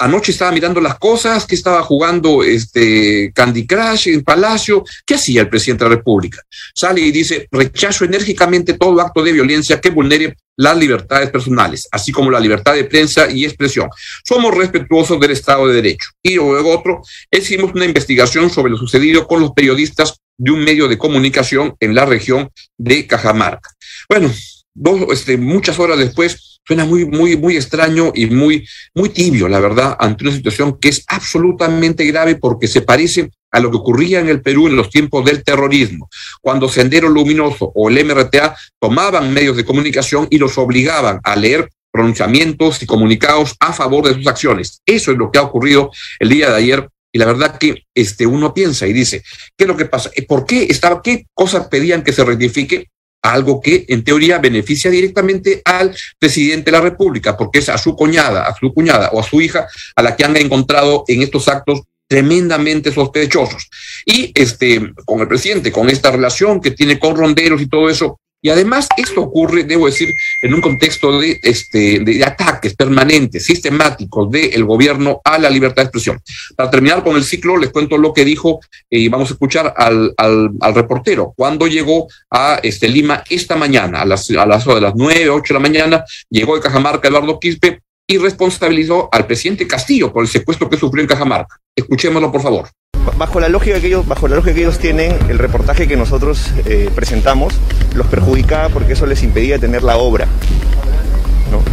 anoche 0.00 0.32
estaba 0.32 0.52
mirando 0.52 0.80
las 0.80 0.98
cosas, 0.98 1.46
que 1.46 1.54
estaba 1.54 1.82
jugando 1.82 2.42
este 2.42 3.30
Candy 3.34 3.66
Crush 3.66 4.08
en 4.08 4.22
Palacio. 4.22 4.82
¿Qué 5.04 5.14
hacía 5.14 5.42
el 5.42 5.48
presidente 5.48 5.84
de 5.84 5.90
la 5.90 5.96
República? 5.96 6.40
Sale 6.74 7.00
y 7.00 7.12
dice, 7.12 7.46
rechazo 7.50 8.04
enérgicamente 8.04 8.74
todo 8.74 9.00
acto 9.00 9.22
de 9.22 9.32
violencia 9.32 9.80
que 9.80 9.90
vulnere 9.90 10.36
las 10.56 10.76
libertades 10.76 11.30
personales, 11.30 11.88
así 11.90 12.12
como 12.12 12.30
la 12.30 12.40
libertad 12.40 12.74
de 12.74 12.84
prensa 12.84 13.30
y 13.30 13.44
expresión. 13.44 13.88
Somos 14.24 14.54
respetuosos 14.54 15.20
del 15.20 15.32
Estado 15.32 15.68
de 15.68 15.74
Derecho. 15.74 16.08
Y 16.22 16.34
luego 16.34 16.76
otro, 16.76 17.02
hicimos 17.30 17.72
una 17.74 17.84
investigación 17.84 18.50
sobre 18.50 18.70
lo 18.70 18.78
sucedido 18.78 19.26
con 19.26 19.40
los 19.40 19.52
periodistas 19.52 20.21
de 20.38 20.50
un 20.50 20.64
medio 20.64 20.88
de 20.88 20.98
comunicación 20.98 21.74
en 21.80 21.94
la 21.94 22.04
región 22.04 22.50
de 22.78 23.06
Cajamarca. 23.06 23.70
Bueno, 24.08 24.30
dos, 24.74 25.02
este, 25.12 25.36
muchas 25.36 25.78
horas 25.78 25.98
después, 25.98 26.60
suena 26.64 26.84
muy, 26.84 27.04
muy, 27.04 27.36
muy 27.36 27.56
extraño 27.56 28.12
y 28.14 28.26
muy, 28.26 28.66
muy 28.94 29.08
tibio, 29.08 29.48
la 29.48 29.60
verdad, 29.60 29.96
ante 29.98 30.24
una 30.24 30.34
situación 30.34 30.78
que 30.78 30.88
es 30.88 31.04
absolutamente 31.08 32.04
grave 32.04 32.36
porque 32.36 32.68
se 32.68 32.82
parece 32.82 33.30
a 33.50 33.60
lo 33.60 33.70
que 33.70 33.76
ocurría 33.76 34.20
en 34.20 34.28
el 34.28 34.40
Perú 34.40 34.66
en 34.66 34.76
los 34.76 34.88
tiempos 34.88 35.24
del 35.24 35.44
terrorismo, 35.44 36.08
cuando 36.40 36.68
Sendero 36.68 37.08
Luminoso 37.08 37.70
o 37.74 37.90
el 37.90 38.04
MRTA 38.04 38.56
tomaban 38.80 39.32
medios 39.32 39.56
de 39.56 39.64
comunicación 39.64 40.26
y 40.30 40.38
los 40.38 40.56
obligaban 40.56 41.20
a 41.22 41.36
leer 41.36 41.68
pronunciamientos 41.92 42.82
y 42.82 42.86
comunicados 42.86 43.54
a 43.60 43.72
favor 43.72 44.06
de 44.06 44.14
sus 44.14 44.26
acciones. 44.26 44.80
Eso 44.86 45.12
es 45.12 45.18
lo 45.18 45.30
que 45.30 45.38
ha 45.38 45.42
ocurrido 45.42 45.90
el 46.18 46.30
día 46.30 46.50
de 46.50 46.56
ayer 46.56 46.88
y 47.12 47.18
la 47.18 47.26
verdad 47.26 47.58
que 47.58 47.84
este, 47.94 48.26
uno 48.26 48.54
piensa 48.54 48.86
y 48.86 48.92
dice, 48.92 49.22
¿qué 49.56 49.64
es 49.64 49.68
lo 49.68 49.76
que 49.76 49.84
pasa? 49.84 50.10
¿Por 50.26 50.46
qué 50.46 50.64
estaba, 50.64 51.02
qué 51.02 51.26
cosas 51.34 51.68
pedían 51.68 52.02
que 52.02 52.12
se 52.12 52.24
rectifique? 52.24 52.88
Algo 53.22 53.60
que 53.60 53.84
en 53.88 54.02
teoría 54.02 54.38
beneficia 54.38 54.90
directamente 54.90 55.62
al 55.64 55.94
presidente 56.18 56.70
de 56.70 56.78
la 56.78 56.80
República, 56.80 57.36
porque 57.36 57.60
es 57.60 57.68
a 57.68 57.78
su 57.78 57.94
cuñada, 57.94 58.46
a 58.46 58.56
su 58.56 58.72
cuñada 58.72 59.10
o 59.12 59.20
a 59.20 59.22
su 59.22 59.40
hija 59.40 59.68
a 59.94 60.02
la 60.02 60.16
que 60.16 60.24
han 60.24 60.36
encontrado 60.36 61.04
en 61.06 61.22
estos 61.22 61.46
actos 61.48 61.82
tremendamente 62.08 62.92
sospechosos. 62.92 63.68
Y 64.04 64.32
este, 64.34 64.92
con 65.04 65.20
el 65.20 65.28
presidente, 65.28 65.70
con 65.70 65.88
esta 65.88 66.10
relación 66.10 66.60
que 66.60 66.72
tiene 66.72 66.98
con 66.98 67.16
ronderos 67.16 67.60
y 67.60 67.68
todo 67.68 67.88
eso, 67.88 68.18
y 68.42 68.50
además 68.50 68.88
esto 68.96 69.22
ocurre, 69.22 69.62
debo 69.62 69.86
decir, 69.86 70.12
en 70.42 70.52
un 70.52 70.60
contexto 70.60 71.20
de, 71.20 71.38
este, 71.42 72.00
de 72.00 72.24
ataques 72.24 72.74
permanentes, 72.74 73.44
sistemáticos 73.44 74.30
del 74.30 74.64
gobierno 74.64 75.20
a 75.24 75.38
la 75.38 75.48
libertad 75.48 75.82
de 75.82 75.86
expresión. 75.86 76.20
Para 76.56 76.68
terminar 76.68 77.04
con 77.04 77.14
el 77.14 77.22
ciclo, 77.22 77.56
les 77.56 77.70
cuento 77.70 77.96
lo 77.96 78.12
que 78.12 78.24
dijo 78.24 78.60
eh, 78.90 78.98
y 78.98 79.08
vamos 79.08 79.30
a 79.30 79.34
escuchar 79.34 79.72
al, 79.76 80.12
al, 80.16 80.50
al, 80.60 80.74
reportero. 80.74 81.32
Cuando 81.36 81.68
llegó 81.68 82.08
a 82.30 82.58
este, 82.62 82.88
Lima 82.88 83.22
esta 83.30 83.54
mañana, 83.54 84.02
a 84.02 84.04
las, 84.04 84.28
a 84.30 84.44
las, 84.44 84.64
de 84.64 84.80
las 84.80 84.94
9, 84.96 85.30
8 85.30 85.54
de 85.54 85.60
la 85.60 85.68
mañana, 85.68 86.04
llegó 86.28 86.56
de 86.56 86.62
Cajamarca 86.62 87.08
Eduardo 87.08 87.38
Quispe 87.38 87.80
y 88.08 88.18
responsabilizó 88.18 89.08
al 89.12 89.26
presidente 89.26 89.66
Castillo 89.66 90.12
por 90.12 90.22
el 90.22 90.28
secuestro 90.28 90.68
que 90.68 90.76
sufrió 90.76 91.02
en 91.02 91.08
Cajamarca. 91.08 91.58
Escuchémoslo, 91.76 92.30
por 92.30 92.42
favor. 92.42 92.68
Bajo 93.16 93.40
la 93.40 93.48
lógica 93.48 93.80
que 93.80 93.88
ellos, 93.88 94.06
bajo 94.06 94.28
la 94.28 94.36
lógica 94.36 94.54
que 94.54 94.60
ellos 94.60 94.78
tienen, 94.78 95.16
el 95.28 95.38
reportaje 95.38 95.88
que 95.88 95.96
nosotros 95.96 96.52
eh, 96.66 96.88
presentamos 96.94 97.54
los 97.94 98.06
perjudicaba 98.06 98.68
porque 98.68 98.92
eso 98.92 99.06
les 99.06 99.22
impedía 99.22 99.58
tener 99.58 99.82
la 99.82 99.96
obra 99.96 100.28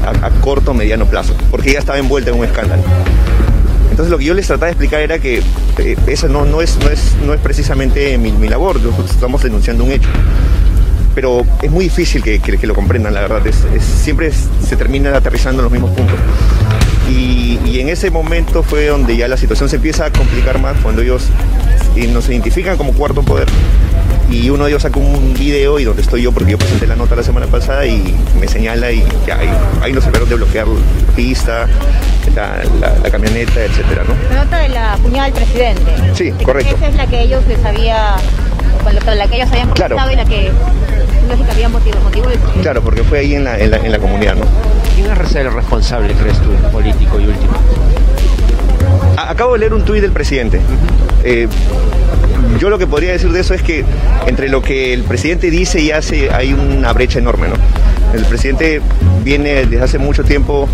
a, 0.06 0.30
corto 0.42 0.72
o 0.72 0.74
mediano 0.74 1.06
plazo, 1.06 1.34
porque 1.52 1.74
ya 1.74 1.80
estaba 1.80 1.98
envuelta 2.00 2.32
en 2.32 2.38
un 2.38 2.46
escándalo. 2.46 2.84
Entonces 3.92 4.12
lo 4.12 4.18
que 4.18 4.26
yo 4.26 4.34
les 4.34 4.48
trataba 4.48 4.68
de 4.68 4.72
explicar 4.72 5.02
era 5.02 5.20
que 5.20 5.42
eh, 5.78 5.96
eso 6.08 6.28
no, 6.28 6.46
no, 6.46 6.62
es, 6.62 6.78
no, 6.78 6.90
es, 6.90 7.16
no 7.26 7.34
es 7.34 7.40
precisamente 7.40 8.18
mi, 8.18 8.32
mi 8.32 8.48
labor, 8.48 8.82
nosotros 8.82 9.12
estamos 9.12 9.44
denunciando 9.44 9.84
un 9.84 9.92
hecho. 9.92 10.10
Pero 11.16 11.46
es 11.62 11.72
muy 11.72 11.86
difícil 11.86 12.24
que, 12.24 12.40
que, 12.40 12.68
lo 12.68 12.76
comprendan, 12.76 13.14
la 13.14 13.22
verdad. 13.22 13.46
Es, 13.46 13.56
siempre 13.84 14.32
se 14.32 14.76
termina 14.76 15.16
aterrizando 15.16 15.62
en 15.62 15.64
los 15.64 15.72
mismos 15.72 15.92
puntos. 15.92 16.18
Y, 17.10 17.60
y, 17.66 17.80
en 17.80 17.90
ese 17.90 18.12
momento 18.12 18.62
fue 18.62 18.88
donde 18.88 19.18
ya 19.18 19.28
la 19.28 19.38
situación 19.38 19.68
se 19.68 19.78
empieza 19.78 20.06
a 20.06 20.12
complicar 20.12 20.60
más, 20.60 20.78
cuando 20.82 21.02
ellos 21.02 21.24
nos 22.08 22.30
identifican 22.30 22.78
como 22.78 22.94
cuarto 22.94 23.24
poder 23.24 23.48
y 24.32 24.50
uno 24.50 24.66
de 24.66 24.72
ellos 24.72 24.84
sacó 24.84 25.00
un 25.00 25.34
video 25.34 25.80
y 25.80 25.84
donde 25.84 26.02
estoy 26.02 26.22
yo 26.22 26.32
porque 26.32 26.52
yo 26.52 26.58
presenté 26.58 26.86
la 26.88 26.96
nota 26.96 27.16
la 27.16 27.24
semana 27.24 27.48
pasada 27.48 27.86
y 27.86 28.16
me 28.40 28.48
señala 28.48 28.92
y 28.92 29.04
ya 29.26 29.40
ahí, 29.40 29.50
ahí 29.82 29.92
nos 29.92 30.04
cerraron 30.04 30.30
de 30.30 30.36
bloquear 30.36 30.68
la 30.68 31.16
pista, 31.16 31.68
la, 32.36 33.10
camioneta, 33.10 33.64
etcétera, 33.64 34.04
¿no? 34.08 34.14
La 34.36 34.44
nota 34.44 34.60
de 34.60 34.70
la 34.70 34.98
puñada 34.98 35.26
del 35.26 35.34
presidente. 35.34 35.92
Sí, 36.14 36.32
correcto. 36.44 36.76
Esa 36.76 36.88
es 36.88 36.96
la 36.96 37.08
que 37.08 37.22
ellos 37.22 37.46
les 37.48 37.64
había, 37.66 38.16
la 38.86 39.28
que 39.28 39.36
ellos 39.36 39.50
habían 39.52 39.70
presentado 39.72 40.12
y 40.12 40.16
la 40.16 40.26
que 40.26 40.52
lógica 41.30 41.52
había 41.52 41.70
motivo, 41.70 42.00
motivo 42.02 42.26
Claro, 42.62 42.82
porque 42.82 43.04
fue 43.04 43.20
ahí 43.20 43.36
en 43.36 43.44
la, 43.44 43.58
en 43.58 43.72
la, 43.72 43.78
en 43.78 43.92
la 43.92 44.00
comunidad, 44.00 44.36
¿no? 44.36 44.46
¿Quién 44.96 45.10
es 45.12 45.36
el 45.36 45.54
responsable, 45.54 46.14
crees 46.14 46.40
tú, 46.40 46.50
político 46.72 47.20
y 47.20 47.28
último? 47.28 47.54
Acabo 49.18 49.54
de 49.54 49.60
leer 49.60 49.74
un 49.74 49.84
tuit 49.84 50.02
del 50.02 50.12
presidente. 50.12 50.60
Eh, 51.24 51.48
yo 52.60 52.70
lo 52.70 52.78
que 52.78 52.88
podría 52.88 53.12
decir 53.12 53.32
de 53.32 53.42
eso 53.42 53.54
es 53.54 53.62
que 53.62 53.86
entre 54.28 54.50
lo 54.50 54.62
que 54.62 54.94
el 54.94 55.04
presidente 55.04 55.50
dice 55.50 55.82
y 55.82 55.92
hace 55.92 56.32
hay 56.32 56.54
una 56.54 56.92
brecha 56.94 57.20
enorme, 57.20 57.48
¿no? 57.48 57.56
El 58.14 58.26
presidente 58.26 58.82
viene 59.24 59.66
desde 59.66 59.82
hace 59.82 59.98
mucho 60.00 60.24
tiempo 60.24 60.68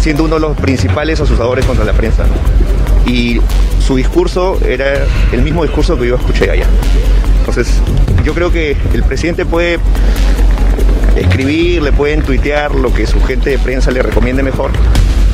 siendo 0.00 0.24
uno 0.24 0.34
de 0.34 0.40
los 0.40 0.56
principales 0.56 1.20
asusadores 1.20 1.64
contra 1.64 1.84
la 1.84 1.92
prensa, 1.92 2.24
¿no? 2.24 3.10
Y 3.10 3.40
su 3.80 3.96
discurso 3.96 4.58
era 4.66 5.04
el 5.32 5.42
mismo 5.42 5.62
discurso 5.62 5.98
que 5.98 6.08
yo 6.08 6.16
escuché 6.16 6.50
allá. 6.50 6.66
Entonces, 7.40 7.80
yo 8.24 8.34
creo 8.34 8.50
que 8.50 8.76
el 8.92 9.02
presidente 9.02 9.44
puede 9.44 9.78
escribir, 11.16 11.82
le 11.82 11.92
pueden 11.92 12.22
tuitear 12.22 12.74
lo 12.74 12.92
que 12.92 13.06
su 13.06 13.22
gente 13.22 13.50
de 13.50 13.58
prensa 13.58 13.90
le 13.90 14.02
recomiende 14.02 14.42
mejor, 14.42 14.70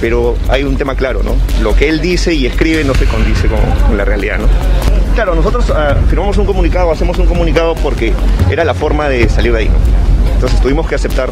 pero 0.01 0.37
hay 0.49 0.65
un 0.65 0.77
tema 0.77 0.95
claro, 0.95 1.23
¿no? 1.23 1.37
Lo 1.63 1.75
que 1.75 1.89
él 1.89 2.01
dice 2.01 2.35
y 2.35 2.47
escribe 2.47 2.85
no 2.85 2.95
se 2.95 3.07
condice 3.07 3.49
con, 3.49 3.97
la 3.97 4.05
realidad, 4.05 4.39
¿no? 4.39 4.47
Claro, 5.15 5.35
nosotros 5.35 5.71
uh, 5.71 6.07
firmamos 6.09 6.37
un 6.39 6.47
comunicado, 6.47 6.91
hacemos 6.91 7.19
un 7.19 7.27
comunicado 7.27 7.75
porque 7.77 8.13
era 8.51 8.65
la 8.65 8.75
forma 8.75 9.09
de 9.09 9.29
salir 9.29 9.53
de 9.53 9.59
ahí, 9.59 9.69
¿no? 9.69 9.77
Entonces 10.35 10.61
tuvimos 10.61 10.89
que 10.89 10.95
aceptar 10.95 11.31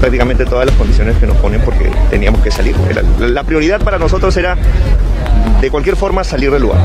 prácticamente 0.00 0.44
todas 0.44 0.66
las 0.66 0.74
condiciones 0.76 1.16
que 1.16 1.26
nos 1.26 1.36
ponen 1.38 1.60
porque 1.62 1.90
teníamos 2.10 2.42
que 2.42 2.50
salir. 2.50 2.76
la 3.18 3.42
prioridad 3.44 3.80
para 3.80 3.98
nosotros 3.98 4.36
era 4.36 4.56
de 5.62 5.70
cualquier 5.70 5.94
forma 5.94 6.24
salir 6.24 6.50
del 6.50 6.62
lugar. 6.62 6.80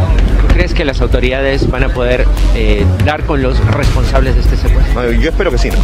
¿Crees 0.54 0.74
que 0.76 0.86
las 0.86 1.02
autoridades 1.02 1.70
van 1.70 1.84
a 1.84 1.90
poder 1.90 2.28
eh, 2.56 2.86
dar 3.04 3.24
con 3.24 3.42
los 3.42 3.60
responsables 3.74 4.36
de 4.36 4.42
este 4.42 4.56
secuestro? 4.56 5.12
yo 5.14 5.30
espero 5.32 5.50
que 5.52 5.58
sí, 5.58 5.70
¿no? 5.70 5.78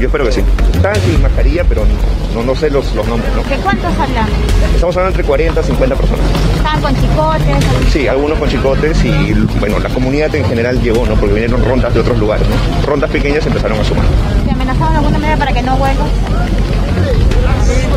Yo 0.00 0.06
espero 0.06 0.24
que 0.24 0.32
sí. 0.32 0.42
Están 0.72 0.94
sin 0.96 1.20
mascarilla, 1.20 1.64
pero 1.68 1.82
no, 2.34 2.42
no 2.42 2.56
sé 2.56 2.70
los, 2.70 2.94
los 2.94 3.06
nombres, 3.06 3.30
¿no? 3.36 3.42
¿De 3.42 3.56
cuántos 3.62 3.92
hablan? 3.98 4.26
Estamos 4.74 4.96
hablando 4.96 5.18
entre 5.18 5.24
40 5.24 5.60
y 5.60 5.64
50 5.64 5.94
personas. 5.96 6.26
¿Estaban 6.56 6.80
con 6.80 6.94
chicotes? 6.94 7.92
Sí, 7.92 8.08
algunos 8.08 8.38
con 8.38 8.48
chicotes 8.48 9.04
y, 9.04 9.32
bueno, 9.58 9.78
la 9.78 9.90
comunidad 9.90 10.34
en 10.34 10.46
general 10.46 10.80
llegó, 10.80 11.04
¿no? 11.04 11.16
Porque 11.16 11.34
vinieron 11.34 11.62
rondas 11.62 11.92
de 11.92 12.00
otros 12.00 12.18
lugares, 12.18 12.46
¿no? 12.48 12.86
Rondas 12.86 13.10
pequeñas 13.10 13.46
empezaron 13.46 13.78
a 13.78 13.84
sumar. 13.84 14.06
Manera 15.30 15.36
para 15.36 15.52
que 15.52 15.62
no? 15.62 15.78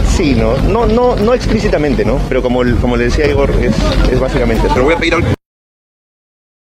Sí, 0.09 0.35
no, 0.35 0.57
no, 0.57 0.85
no, 0.85 1.15
no 1.15 1.33
explícitamente, 1.33 2.05
¿no? 2.05 2.19
Pero 2.29 2.41
como, 2.41 2.61
como 2.79 2.95
le 2.95 3.05
decía 3.05 3.27
Igor, 3.27 3.51
es, 3.61 3.75
es 4.11 4.19
básicamente. 4.19 4.67
Pero 4.73 4.85
voy 4.85 4.93
a 4.93 4.97
pedir 4.97 5.15
algo. 5.15 5.29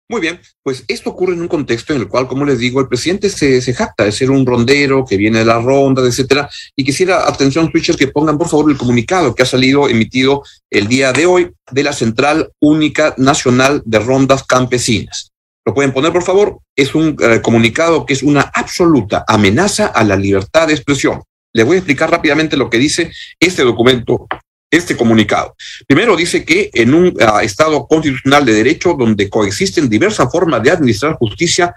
Muy 0.09 0.21
bien, 0.21 0.41
pues 0.65 0.85
esto 0.89 1.11
ocurre 1.11 1.35
en 1.35 1.41
un 1.41 1.47
contexto 1.47 1.95
en 1.95 2.01
el 2.01 2.09
cual, 2.09 2.27
como 2.27 2.45
les 2.45 2.59
digo, 2.59 2.81
el 2.81 2.89
presidente 2.89 3.31
se, 3.31 3.63
se 3.63 3.73
jacta 3.73 4.05
de 4.05 4.11
ser 4.11 4.33
un 4.33 4.45
rondero 4.45 5.05
que 5.09 5.17
viene 5.17 5.39
de 5.39 5.45
la 5.45 5.61
ronda, 5.61 6.03
etcétera. 6.03 6.51
Y 6.75 6.83
quisiera, 6.83 7.29
atención, 7.29 7.71
Twitcher, 7.71 7.97
que 7.97 8.09
pongan 8.09 8.37
por 8.37 8.49
favor 8.49 8.71
el 8.71 8.77
comunicado 8.77 9.37
que 9.37 9.45
ha 9.45 9.47
salido 9.47 9.89
emitido 9.89 10.43
el 10.69 10.89
día 10.89 11.13
de 11.13 11.27
hoy 11.27 11.53
de 11.71 11.85
la 11.85 11.93
Central 11.93 12.51
Única 12.59 13.15
Nacional 13.19 13.83
de 13.85 14.01
Rondas 14.01 14.43
Campesinas. 14.43 15.30
Lo 15.71 15.75
pueden 15.75 15.93
poner, 15.93 16.13
por 16.13 16.25
favor. 16.25 16.59
Es 16.75 16.97
un 16.97 17.17
eh, 17.23 17.41
comunicado 17.41 18.05
que 18.05 18.13
es 18.13 18.25
una 18.25 18.41
absoluta 18.41 19.25
amenaza 19.29 19.87
a 19.87 20.03
la 20.03 20.17
libertad 20.17 20.67
de 20.67 20.75
expresión. 20.75 21.23
Les 21.53 21.65
voy 21.65 21.77
a 21.77 21.79
explicar 21.79 22.11
rápidamente 22.11 22.57
lo 22.57 22.69
que 22.69 22.79
dice 22.79 23.13
este 23.39 23.63
documento 23.63 24.27
este 24.69 24.97
comunicado. 24.97 25.55
Primero 25.87 26.17
dice 26.17 26.45
que 26.45 26.71
en 26.75 26.93
un 26.93 27.15
ah, 27.21 27.45
Estado 27.45 27.87
constitucional 27.87 28.45
de 28.45 28.53
derecho 28.53 28.97
donde 28.99 29.31
coexisten 29.31 29.89
diversas 29.89 30.29
formas 30.33 30.61
de 30.61 30.73
administrar 30.73 31.15
justicia, 31.15 31.73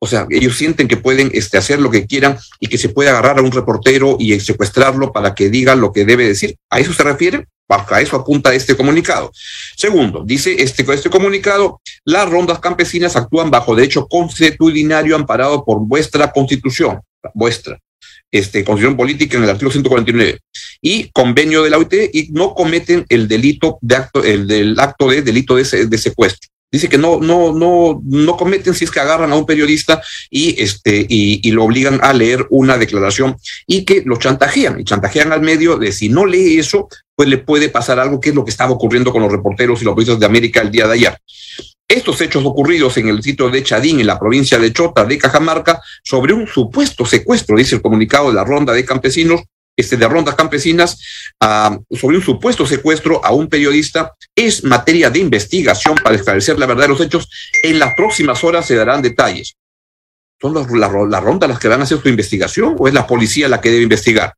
o 0.00 0.06
sea, 0.06 0.28
ellos 0.30 0.56
sienten 0.56 0.86
que 0.86 0.96
pueden 0.96 1.32
este, 1.34 1.58
hacer 1.58 1.80
lo 1.80 1.90
que 1.90 2.06
quieran 2.06 2.38
y 2.60 2.68
que 2.68 2.78
se 2.78 2.88
puede 2.88 3.10
agarrar 3.10 3.40
a 3.40 3.42
un 3.42 3.50
reportero 3.50 4.16
y 4.20 4.38
secuestrarlo 4.38 5.12
para 5.12 5.34
que 5.34 5.50
diga 5.50 5.74
lo 5.74 5.92
que 5.92 6.04
debe 6.04 6.28
decir. 6.28 6.54
¿A 6.70 6.78
eso 6.78 6.92
se 6.92 7.02
refiere? 7.02 7.48
A 7.68 8.00
eso 8.00 8.16
apunta 8.16 8.54
este 8.54 8.76
comunicado. 8.76 9.32
Segundo, 9.76 10.22
dice 10.24 10.62
este, 10.62 10.84
este 10.92 11.10
comunicado, 11.10 11.80
las 12.04 12.28
rondas 12.28 12.58
campesinas 12.58 13.16
actúan 13.16 13.50
bajo 13.50 13.74
derecho 13.74 14.06
constitucionario 14.06 15.16
amparado 15.16 15.64
por 15.64 15.80
vuestra 15.80 16.30
constitución, 16.30 17.00
vuestra 17.32 17.78
este, 18.30 18.64
constitución 18.64 18.96
política 18.96 19.36
en 19.38 19.44
el 19.44 19.50
artículo 19.50 19.70
149 19.70 20.40
y 20.82 21.08
convenio 21.10 21.62
de 21.62 21.70
la 21.70 21.78
OIT 21.78 21.94
y 22.12 22.28
no 22.32 22.54
cometen 22.54 23.06
el 23.08 23.28
delito 23.28 23.78
de 23.80 23.96
acto, 23.96 24.22
el 24.22 24.46
del 24.46 24.78
acto 24.78 25.08
de 25.08 25.22
delito 25.22 25.56
de, 25.56 25.86
de 25.86 25.98
secuestro. 25.98 26.50
Dice 26.74 26.88
que 26.88 26.98
no, 26.98 27.20
no, 27.20 27.52
no, 27.52 28.02
no 28.04 28.36
cometen 28.36 28.74
si 28.74 28.82
es 28.82 28.90
que 28.90 28.98
agarran 28.98 29.30
a 29.30 29.36
un 29.36 29.46
periodista 29.46 30.02
y, 30.28 30.60
este, 30.60 31.06
y, 31.08 31.48
lo 31.52 31.62
obligan 31.62 32.00
a 32.02 32.12
leer 32.12 32.48
una 32.50 32.76
declaración 32.76 33.36
y 33.64 33.84
que 33.84 34.02
lo 34.04 34.16
chantajean 34.16 34.80
y 34.80 34.84
chantajean 34.84 35.30
al 35.30 35.40
medio 35.40 35.76
de 35.76 35.92
si 35.92 36.08
no 36.08 36.26
lee 36.26 36.58
eso, 36.58 36.88
pues 37.14 37.28
le 37.28 37.38
puede 37.38 37.68
pasar 37.68 38.00
algo 38.00 38.20
que 38.20 38.30
es 38.30 38.34
lo 38.34 38.44
que 38.44 38.50
estaba 38.50 38.72
ocurriendo 38.72 39.12
con 39.12 39.22
los 39.22 39.30
reporteros 39.30 39.80
y 39.80 39.84
los 39.84 39.94
periodistas 39.94 40.18
de 40.18 40.26
América 40.26 40.62
el 40.62 40.72
día 40.72 40.88
de 40.88 40.94
ayer. 40.94 41.16
Estos 41.86 42.20
hechos 42.20 42.44
ocurridos 42.44 42.96
en 42.96 43.06
el 43.06 43.22
sitio 43.22 43.48
de 43.50 43.62
Chadín, 43.62 44.00
en 44.00 44.08
la 44.08 44.18
provincia 44.18 44.58
de 44.58 44.72
Chota, 44.72 45.04
de 45.04 45.16
Cajamarca, 45.16 45.80
sobre 46.02 46.32
un 46.32 46.48
supuesto 46.48 47.06
secuestro, 47.06 47.56
dice 47.56 47.76
el 47.76 47.82
comunicado 47.82 48.30
de 48.30 48.34
la 48.34 48.42
ronda 48.42 48.72
de 48.72 48.84
campesinos, 48.84 49.42
este, 49.76 49.96
de 49.96 50.08
rondas 50.08 50.34
campesinas, 50.34 50.98
uh, 51.40 51.96
sobre 51.96 52.16
un 52.16 52.22
supuesto 52.22 52.66
secuestro 52.66 53.24
a 53.24 53.32
un 53.32 53.48
periodista, 53.48 54.14
es 54.34 54.64
materia 54.64 55.10
de 55.10 55.18
investigación 55.18 55.96
para 55.96 56.16
esclarecer 56.16 56.58
la 56.58 56.66
verdad 56.66 56.84
de 56.84 56.88
los 56.88 57.00
hechos. 57.00 57.28
En 57.62 57.78
las 57.78 57.94
próximas 57.94 58.42
horas 58.44 58.66
se 58.66 58.74
darán 58.74 59.02
detalles. 59.02 59.56
¿Son 60.40 60.54
las 60.54 60.70
la, 60.70 60.90
la 61.08 61.20
ronda 61.20 61.46
las 61.46 61.58
que 61.58 61.68
van 61.68 61.80
a 61.80 61.84
hacer 61.84 62.00
su 62.00 62.08
investigación 62.08 62.76
o 62.78 62.88
es 62.88 62.94
la 62.94 63.06
policía 63.06 63.48
la 63.48 63.60
que 63.60 63.70
debe 63.70 63.84
investigar? 63.84 64.34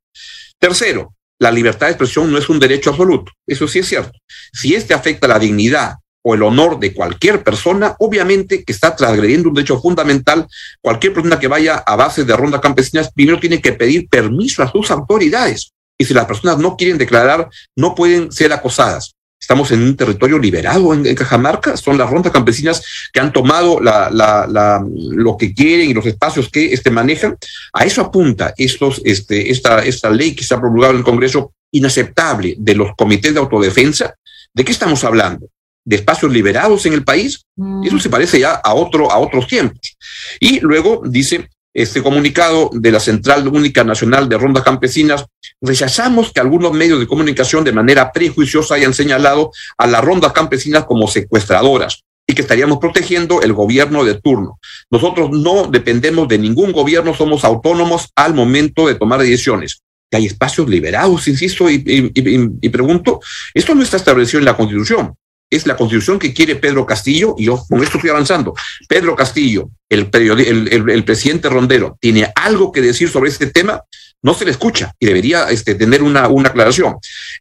Tercero, 0.58 1.14
la 1.38 1.50
libertad 1.50 1.86
de 1.86 1.92
expresión 1.92 2.30
no 2.30 2.38
es 2.38 2.48
un 2.48 2.58
derecho 2.58 2.90
absoluto. 2.90 3.32
Eso 3.46 3.68
sí 3.68 3.80
es 3.80 3.88
cierto. 3.88 4.18
Si 4.52 4.74
este 4.74 4.94
afecta 4.94 5.28
la 5.28 5.38
dignidad, 5.38 5.96
o 6.28 6.34
el 6.34 6.42
honor 6.42 6.80
de 6.80 6.92
cualquier 6.92 7.44
persona, 7.44 7.94
obviamente 8.00 8.64
que 8.64 8.72
está 8.72 8.96
transgrediendo 8.96 9.48
un 9.48 9.54
derecho 9.54 9.80
fundamental. 9.80 10.44
Cualquier 10.80 11.14
persona 11.14 11.38
que 11.38 11.46
vaya 11.46 11.76
a 11.76 11.94
base 11.94 12.24
de 12.24 12.36
rondas 12.36 12.60
campesinas 12.60 13.12
primero 13.12 13.38
tiene 13.38 13.60
que 13.60 13.74
pedir 13.74 14.08
permiso 14.08 14.60
a 14.60 14.72
sus 14.72 14.90
autoridades. 14.90 15.70
Y 15.96 16.04
si 16.04 16.14
las 16.14 16.24
personas 16.24 16.58
no 16.58 16.76
quieren 16.76 16.98
declarar, 16.98 17.48
no 17.76 17.94
pueden 17.94 18.32
ser 18.32 18.52
acosadas. 18.52 19.14
Estamos 19.40 19.70
en 19.70 19.82
un 19.82 19.96
territorio 19.96 20.36
liberado 20.36 20.92
en, 20.92 21.14
Cajamarca, 21.14 21.76
son 21.76 21.96
las 21.96 22.10
rondas 22.10 22.32
campesinas 22.32 22.82
que 23.12 23.20
han 23.20 23.32
tomado 23.32 23.78
lo 23.80 25.36
que 25.36 25.54
quieren 25.54 25.90
y 25.90 25.94
los 25.94 26.06
espacios 26.06 26.48
que 26.48 26.72
este, 26.72 26.90
manejan. 26.90 27.36
A 27.72 27.84
eso 27.84 28.02
apunta 28.02 28.52
estos, 28.56 29.00
este, 29.04 29.52
esta, 29.52 29.84
esta 29.84 30.10
ley 30.10 30.34
que 30.34 30.42
se 30.42 30.54
ha 30.54 30.60
promulgado 30.60 30.94
en 30.94 30.98
el 30.98 31.04
Congreso 31.04 31.52
inaceptable 31.70 32.56
de 32.58 32.74
los 32.74 32.96
comités 32.96 33.32
de 33.32 33.38
autodefensa. 33.38 34.16
¿De 34.52 34.64
qué 34.64 34.72
estamos 34.72 35.04
hablando? 35.04 35.46
De 35.86 35.96
espacios 35.96 36.30
liberados 36.30 36.84
en 36.84 36.92
el 36.92 37.04
país. 37.04 37.46
Y 37.82 37.86
eso 37.86 37.98
se 37.98 38.10
parece 38.10 38.40
ya 38.40 38.54
a, 38.54 38.74
otro, 38.74 39.10
a 39.10 39.18
otros 39.18 39.46
tiempos. 39.46 39.96
Y 40.40 40.60
luego 40.60 41.02
dice 41.06 41.48
este 41.72 42.02
comunicado 42.02 42.70
de 42.72 42.90
la 42.90 43.00
Central 43.00 43.46
Única 43.48 43.84
Nacional 43.84 44.28
de 44.28 44.38
Rondas 44.38 44.64
Campesinas, 44.64 45.26
rechazamos 45.60 46.32
que 46.32 46.40
algunos 46.40 46.72
medios 46.72 46.98
de 46.98 47.06
comunicación 47.06 47.64
de 47.64 47.72
manera 47.72 48.12
prejuiciosa 48.12 48.74
hayan 48.74 48.94
señalado 48.94 49.52
a 49.76 49.86
las 49.86 50.02
rondas 50.02 50.32
campesinas 50.32 50.86
como 50.86 51.06
secuestradoras 51.06 52.02
y 52.26 52.34
que 52.34 52.42
estaríamos 52.42 52.78
protegiendo 52.78 53.42
el 53.42 53.52
gobierno 53.52 54.04
de 54.04 54.14
turno. 54.14 54.58
Nosotros 54.90 55.30
no 55.30 55.66
dependemos 55.66 56.26
de 56.28 56.38
ningún 56.38 56.72
gobierno, 56.72 57.14
somos 57.14 57.44
autónomos 57.44 58.08
al 58.16 58.34
momento 58.34 58.88
de 58.88 58.94
tomar 58.94 59.20
decisiones. 59.20 59.82
Que 60.10 60.16
hay 60.16 60.26
espacios 60.26 60.68
liberados, 60.68 61.28
insisto, 61.28 61.68
y, 61.68 61.82
y 62.14 62.68
pregunto, 62.70 63.20
esto 63.52 63.74
no 63.74 63.82
está 63.82 63.98
establecido 63.98 64.38
en 64.38 64.46
la 64.46 64.56
Constitución 64.56 65.14
es 65.50 65.66
la 65.66 65.76
constitución 65.76 66.18
que 66.18 66.34
quiere 66.34 66.56
Pedro 66.56 66.86
Castillo, 66.86 67.34
y 67.38 67.44
yo 67.46 67.62
con 67.68 67.82
esto 67.82 67.98
estoy 67.98 68.10
avanzando. 68.10 68.54
Pedro 68.88 69.14
Castillo, 69.14 69.70
el, 69.88 70.08
el, 70.10 71.04
presidente 71.04 71.48
Rondero, 71.48 71.96
tiene 72.00 72.32
algo 72.34 72.72
que 72.72 72.82
decir 72.82 73.08
sobre 73.08 73.30
este 73.30 73.46
tema, 73.46 73.82
no 74.22 74.34
se 74.34 74.44
le 74.44 74.50
escucha 74.50 74.92
y 74.98 75.06
debería 75.06 75.50
este, 75.50 75.74
tener 75.74 76.02
una, 76.02 76.28
una 76.28 76.48
aclaración. 76.48 76.96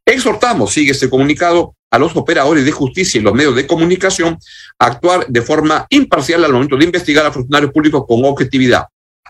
Exhortamos, 0.05 0.71
sigue 0.71 0.91
este 0.91 1.09
comunicado, 1.09 1.75
a 1.95 1.99
los 1.99 2.15
operadores 2.17 2.65
de 2.65 2.71
justicia 2.71 3.19
y 3.19 3.23
los 3.23 3.33
medios 3.33 3.55
de 3.55 3.65
comunicación 3.65 4.37
a 4.79 4.85
actuar 4.85 5.27
de 5.27 5.41
forma 5.41 5.85
imparcial 5.89 6.43
al 6.43 6.51
momento 6.51 6.75
de 6.75 6.83
investigar 6.83 7.25
a 7.25 7.31
funcionarios 7.31 7.71
públicos 7.71 8.03
con 8.05 8.25
objetividad. 8.25 8.83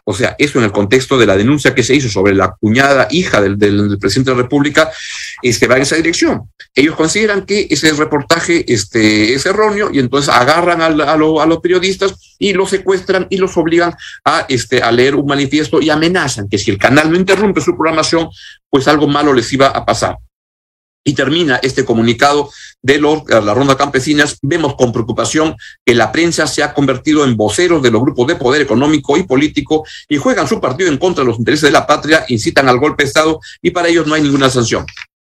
O 0.07 0.13
sea, 0.13 0.35
eso 0.37 0.59
en 0.59 0.65
el 0.65 0.71
contexto 0.71 1.17
de 1.17 1.25
la 1.25 1.35
denuncia 1.35 1.73
que 1.73 1.81
se 1.81 1.95
hizo 1.95 2.09
sobre 2.09 2.35
la 2.35 2.55
cuñada 2.59 3.07
hija 3.09 3.41
del, 3.41 3.57
presidente 3.99 4.29
de 4.29 4.37
la 4.37 4.43
República, 4.43 4.91
este, 5.41 5.67
va 5.67 5.77
en 5.77 5.81
esa 5.81 5.95
dirección. 5.95 6.43
Ellos 6.75 6.95
consideran 6.95 7.43
que 7.45 7.67
ese 7.71 7.91
reportaje 7.93 8.71
este, 8.71 9.33
es 9.33 9.45
erróneo 9.47 9.89
y 9.91 9.97
entonces 9.97 10.29
agarran 10.29 10.81
a, 10.81 10.85
a 10.85 11.17
los 11.17 11.59
periodistas 11.59 12.35
y 12.37 12.53
los 12.53 12.69
secuestran 12.69 13.25
y 13.31 13.37
los 13.37 13.57
obligan 13.57 13.95
a, 14.23 14.45
este, 14.47 14.83
a 14.83 14.91
leer 14.91 15.15
un 15.15 15.25
manifiesto 15.25 15.81
y 15.81 15.89
amenazan 15.89 16.47
que 16.49 16.59
si 16.59 16.69
el 16.69 16.77
canal 16.77 17.11
no 17.11 17.17
interrumpe 17.17 17.59
su 17.59 17.75
programación, 17.75 18.29
pues 18.69 18.87
algo 18.87 19.07
malo 19.07 19.33
les 19.33 19.51
iba 19.53 19.67
a 19.67 19.85
pasar 19.85 20.17
y 21.05 21.13
termina 21.13 21.57
este 21.61 21.85
comunicado 21.85 22.49
de 22.81 22.97
los, 22.97 23.23
la 23.27 23.53
ronda 23.53 23.77
campesinas, 23.77 24.37
vemos 24.41 24.75
con 24.75 24.91
preocupación 24.91 25.55
que 25.85 25.93
la 25.93 26.11
prensa 26.11 26.47
se 26.47 26.63
ha 26.63 26.73
convertido 26.73 27.23
en 27.23 27.37
voceros 27.37 27.81
de 27.81 27.91
los 27.91 28.01
grupos 28.01 28.27
de 28.27 28.35
poder 28.35 28.61
económico 28.61 29.15
y 29.15 29.23
político 29.23 29.85
y 30.09 30.17
juegan 30.17 30.47
su 30.47 30.59
partido 30.59 30.89
en 30.89 30.97
contra 30.97 31.23
de 31.23 31.29
los 31.29 31.39
intereses 31.39 31.69
de 31.69 31.71
la 31.71 31.87
patria, 31.87 32.25
incitan 32.27 32.67
al 32.67 32.79
golpe 32.79 33.03
de 33.03 33.07
Estado 33.07 33.39
y 33.61 33.69
para 33.69 33.87
ellos 33.87 34.07
no 34.07 34.15
hay 34.15 34.23
ninguna 34.23 34.49
sanción. 34.49 34.85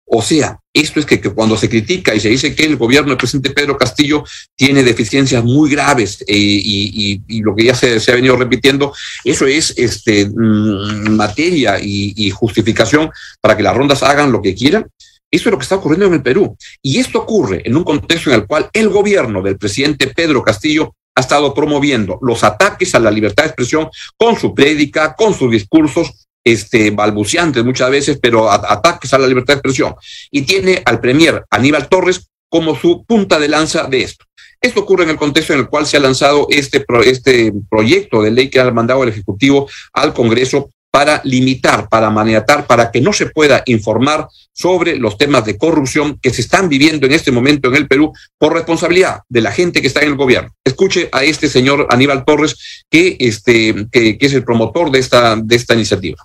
O 0.06 0.22
sea, 0.22 0.60
esto 0.74 1.00
es 1.00 1.08
que, 1.08 1.20
cuando 1.22 1.58
se 1.58 1.70
critica 1.70 2.13
y 2.13 2.20
se 2.20 2.30
dice 2.30 2.53
que 2.53 2.65
el 2.65 2.75
gobierno 2.75 3.10
del 3.10 3.18
presidente 3.18 3.50
Pedro 3.50 3.77
Castillo 3.77 4.24
tiene 4.56 4.84
deficiencias 4.84 5.44
muy 5.44 5.72
graves 5.72 6.24
eh, 6.27 6.36
y, 6.38 7.42
lo 7.42 7.56
que 7.56 7.63
ya 7.63 7.74
se, 7.74 8.00
ha 8.12 8.15
venido 8.15 8.36
repitiendo, 8.36 8.94
eso 9.24 9.48
es 9.48 9.74
este, 9.77 10.27
mmm, 10.30 11.15
materia 11.15 11.80
y 11.82 12.30
justificación 12.30 13.10
para 13.42 13.58
que 13.58 13.63
las 13.63 13.75
rondas 13.75 14.03
hagan 14.03 14.32
lo 14.32 14.42
que 14.42 14.53
quieran 14.53 14.86
eso 15.34 15.50
es 15.50 15.52
lo 15.52 15.58
que 15.58 15.63
está 15.63 15.75
ocurriendo 15.75 16.06
en 16.06 16.13
el 16.13 16.22
Perú. 16.22 16.56
Y 16.82 17.00
esto 17.00 17.20
ocurre 17.20 17.63
en 17.66 17.75
un 17.75 17.84
contexto 17.84 18.30
en 18.30 18.36
el 18.36 18.46
cual 18.46 18.70
el 18.72 18.90
gobierno 18.90 19.42
del 19.42 19.58
presidente 19.58 20.08
Pedro 20.08 20.44
Castillo 20.44 20.94
ha 21.16 21.22
estado 21.22 21.56
promoviendo 21.56 22.20
los 22.22 22.44
ataques 22.44 22.94
a 22.94 23.00
la 23.00 23.10
libertad 23.10 23.44
de 23.44 23.48
expresión 23.50 23.90
con 24.16 24.38
su 24.38 24.54
prédica, 24.54 25.16
con 25.16 25.34
sus 25.34 25.52
discursos 25.52 26.28
este, 26.44 26.92
balbuceantes 26.92 27.66
muchas 27.66 27.90
veces, 27.90 28.20
pero 28.22 28.52
ataques 28.52 29.12
a 29.13 29.18
la 29.18 29.28
libertad 29.28 29.56
de 29.56 29.58
expresión. 29.58 29.96
Y 30.30 30.44
tiene 30.44 30.84
al 30.86 31.00
premier 31.00 31.44
Aníbal 31.50 31.90
Torres 31.90 32.30
como 32.48 32.75
su 32.75 33.04
punta 33.04 33.40
de 33.40 33.48
lanza 33.48 33.86
de 33.86 34.04
esto. 34.04 34.25
Esto 34.62 34.82
ocurre 34.82 35.04
en 35.04 35.10
el 35.10 35.18
contexto 35.18 35.54
en 35.54 35.62
el 35.62 35.68
cual 35.68 35.88
se 35.88 35.98
ha 35.98 36.00
lanzado 36.00 36.46
este, 36.52 36.80
pro, 36.80 37.02
este 37.02 37.52
proyecto 37.72 38.22
de 38.22 38.30
ley 38.30 38.50
que 38.50 38.60
ha 38.60 38.72
mandado 38.72 39.02
el 39.02 39.10
Ejecutivo 39.10 39.68
al 39.94 40.13
Congreso 40.13 40.70
para 40.93 41.21
limitar, 41.23 41.89
para 41.89 42.12
maniatar, 42.12 42.67
para 42.67 42.91
que 42.91 43.01
no 43.01 43.13
se 43.13 43.25
pueda 43.25 43.63
informar 43.65 44.27
sobre 44.53 44.95
los 44.95 45.17
temas 45.17 45.43
de 45.43 45.57
corrupción 45.57 46.19
que 46.21 46.29
se 46.29 46.41
están 46.41 46.69
viviendo 46.69 47.07
en 47.07 47.13
este 47.13 47.31
momento 47.31 47.67
en 47.67 47.75
el 47.77 47.88
Perú 47.88 48.13
por 48.38 48.53
responsabilidad 48.53 49.21
de 49.27 49.41
la 49.41 49.51
gente 49.51 49.81
que 49.81 49.88
está 49.88 50.01
en 50.01 50.09
el 50.09 50.15
gobierno. 50.15 50.51
Escuche 50.63 51.09
a 51.12 51.23
este 51.23 51.50
señor 51.50 51.88
Aníbal 51.89 52.23
Torres, 52.23 52.83
que, 52.91 53.17
este, 53.19 53.88
que, 53.91 54.17
es 54.21 54.33
el 54.33 54.43
promotor 54.43 54.91
de 54.91 55.00
esta, 55.00 55.35
de 55.35 55.55
esta 55.55 55.73
iniciativa. 55.73 56.23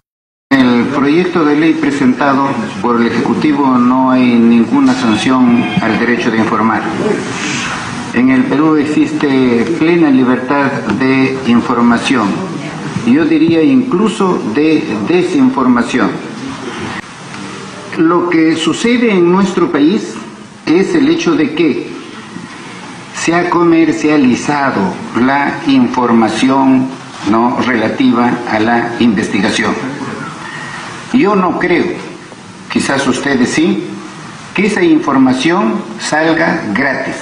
El 0.50 0.88
proyecto 0.88 1.46
de 1.46 1.56
ley 1.56 1.72
presentado 1.72 2.50
por 2.82 3.00
el 3.00 3.06
Ejecutivo 3.06 3.66
no 3.78 4.10
hay 4.10 4.20
ninguna 4.20 4.92
sanción 4.92 5.64
al 5.80 5.98
derecho 5.98 6.30
de 6.30 6.40
informar. 6.40 6.82
En 8.12 8.28
el 8.28 8.44
Perú 8.44 8.76
existe 8.76 9.64
plena 9.78 10.10
libertad 10.10 10.70
de 10.98 11.38
información 11.46 12.57
yo 13.12 13.24
diría 13.24 13.62
incluso 13.62 14.38
de 14.54 14.84
desinformación. 15.08 16.10
Lo 17.96 18.28
que 18.28 18.56
sucede 18.56 19.10
en 19.10 19.30
nuestro 19.30 19.70
país 19.72 20.14
es 20.66 20.94
el 20.94 21.08
hecho 21.08 21.34
de 21.34 21.54
que 21.54 21.90
se 23.14 23.34
ha 23.34 23.50
comercializado 23.50 24.80
la 25.20 25.60
información 25.66 26.86
no 27.30 27.58
relativa 27.66 28.32
a 28.50 28.60
la 28.60 28.94
investigación. 29.00 29.74
Yo 31.12 31.34
no 31.34 31.58
creo, 31.58 31.86
quizás 32.72 33.06
ustedes 33.06 33.50
sí, 33.50 33.84
que 34.54 34.66
esa 34.66 34.82
información 34.82 35.74
salga 35.98 36.62
gratis, 36.74 37.16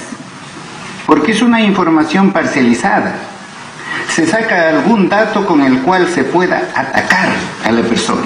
porque 1.05 1.31
es 1.31 1.41
una 1.41 1.61
información 1.61 2.31
parcializada 2.31 3.15
se 4.17 4.25
saca 4.25 4.69
algún 4.69 5.09
dato 5.09 5.45
con 5.45 5.61
el 5.61 5.83
cual 5.83 6.07
se 6.07 6.23
pueda 6.23 6.71
atacar 6.73 7.29
a 7.63 7.71
la 7.71 7.83
persona. 7.83 8.25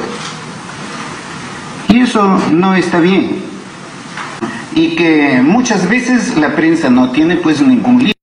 Y 1.90 2.00
eso 2.00 2.24
no 2.50 2.74
está 2.76 3.02
bien. 3.02 3.44
Y 4.74 4.96
que 4.96 5.42
muchas 5.44 5.90
veces 5.90 6.38
la 6.38 6.56
prensa 6.56 6.90
no 6.90 7.12
tiene 7.12 7.36
pues 7.36 7.62
ningún 7.62 7.98
libro. 7.98 8.14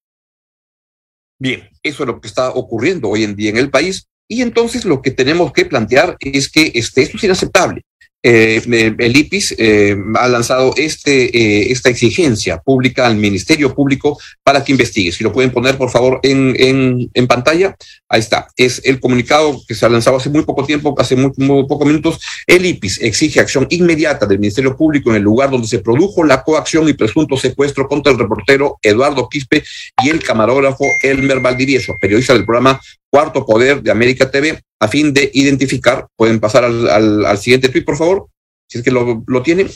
Bien, 1.39 1.69
eso 1.83 2.05
es 2.05 2.07
lo 2.07 2.19
que 2.23 2.29
está 2.29 2.53
ocurriendo 2.53 3.11
hoy 3.11 3.25
en 3.25 3.37
día 3.37 3.51
en 3.51 3.59
el 3.59 3.69
país. 3.69 4.09
Y 4.27 4.41
entonces 4.41 4.87
lo 4.87 5.03
que 5.03 5.11
tenemos 5.11 5.53
que 5.53 5.67
plantear 5.67 6.17
es 6.21 6.51
que 6.51 6.73
este, 6.75 7.03
esto 7.03 7.19
es 7.19 7.25
inaceptable 7.25 7.83
eh, 8.21 8.95
el 8.99 9.17
IPIS 9.17 9.55
eh, 9.59 9.97
ha 10.17 10.27
lanzado 10.27 10.75
este, 10.77 11.37
eh, 11.37 11.71
esta 11.71 11.89
exigencia 11.89 12.59
pública 12.59 13.07
al 13.07 13.17
Ministerio 13.17 13.75
Público 13.75 14.19
para 14.43 14.65
que 14.65 14.73
investigue. 14.73 15.13
Si 15.13 15.23
lo 15.23 15.33
pueden 15.33 15.53
poner, 15.53 15.79
por 15.79 15.91
favor, 15.91 16.19
en, 16.25 16.55
en, 16.59 17.11
en, 17.15 17.27
pantalla. 17.29 17.77
Ahí 18.09 18.21
está. 18.21 18.49
Es 18.57 18.83
el 18.85 18.99
comunicado 18.99 19.61
que 19.67 19.75
se 19.75 19.87
ha 19.87 19.89
lanzado 19.89 20.17
hace 20.17 20.31
muy 20.31 20.43
poco 20.43 20.65
tiempo, 20.65 20.95
hace 20.99 21.15
muy, 21.15 21.31
muy 21.37 21.67
pocos 21.67 21.87
minutos. 21.87 22.19
El 22.47 22.67
IPIS 22.67 23.01
exige 23.03 23.39
acción 23.39 23.67
inmediata 23.71 24.27
del 24.27 24.41
Ministerio 24.41 24.77
Público 24.77 25.11
en 25.11 25.17
el 25.17 25.23
lugar 25.23 25.51
donde 25.51 25.69
se 25.69 25.79
produjo 25.79 26.25
la 26.25 26.43
coacción 26.43 26.89
y 26.89 26.95
presunto 26.95 27.37
secuestro 27.37 27.87
contra 27.87 28.13
el 28.13 28.19
reportero 28.19 28.79
Eduardo 28.83 29.29
Quispe 29.29 29.63
y 30.03 30.09
el 30.09 30.23
camarógrafo 30.23 30.85
Elmer 31.03 31.41
Valdivieso, 31.41 31.95
periodista 32.01 32.33
del 32.33 32.45
programa 32.45 32.81
Cuarto 33.11 33.45
Poder 33.45 33.83
de 33.83 33.91
América 33.91 34.31
TV, 34.31 34.61
a 34.81 34.89
fin 34.89 35.13
de 35.13 35.31
identificar, 35.35 36.07
pueden 36.17 36.41
pasar 36.41 36.65
al, 36.65 36.89
al, 36.89 37.27
al 37.27 37.39
siguiente 37.39 37.69
tweet, 37.69 37.85
por 37.85 37.97
favor, 37.97 38.29
si 38.69 38.79
es 38.79 38.85
que 38.85 38.91
lo, 38.91 39.25
lo 39.27 39.43
tienen. 39.43 39.69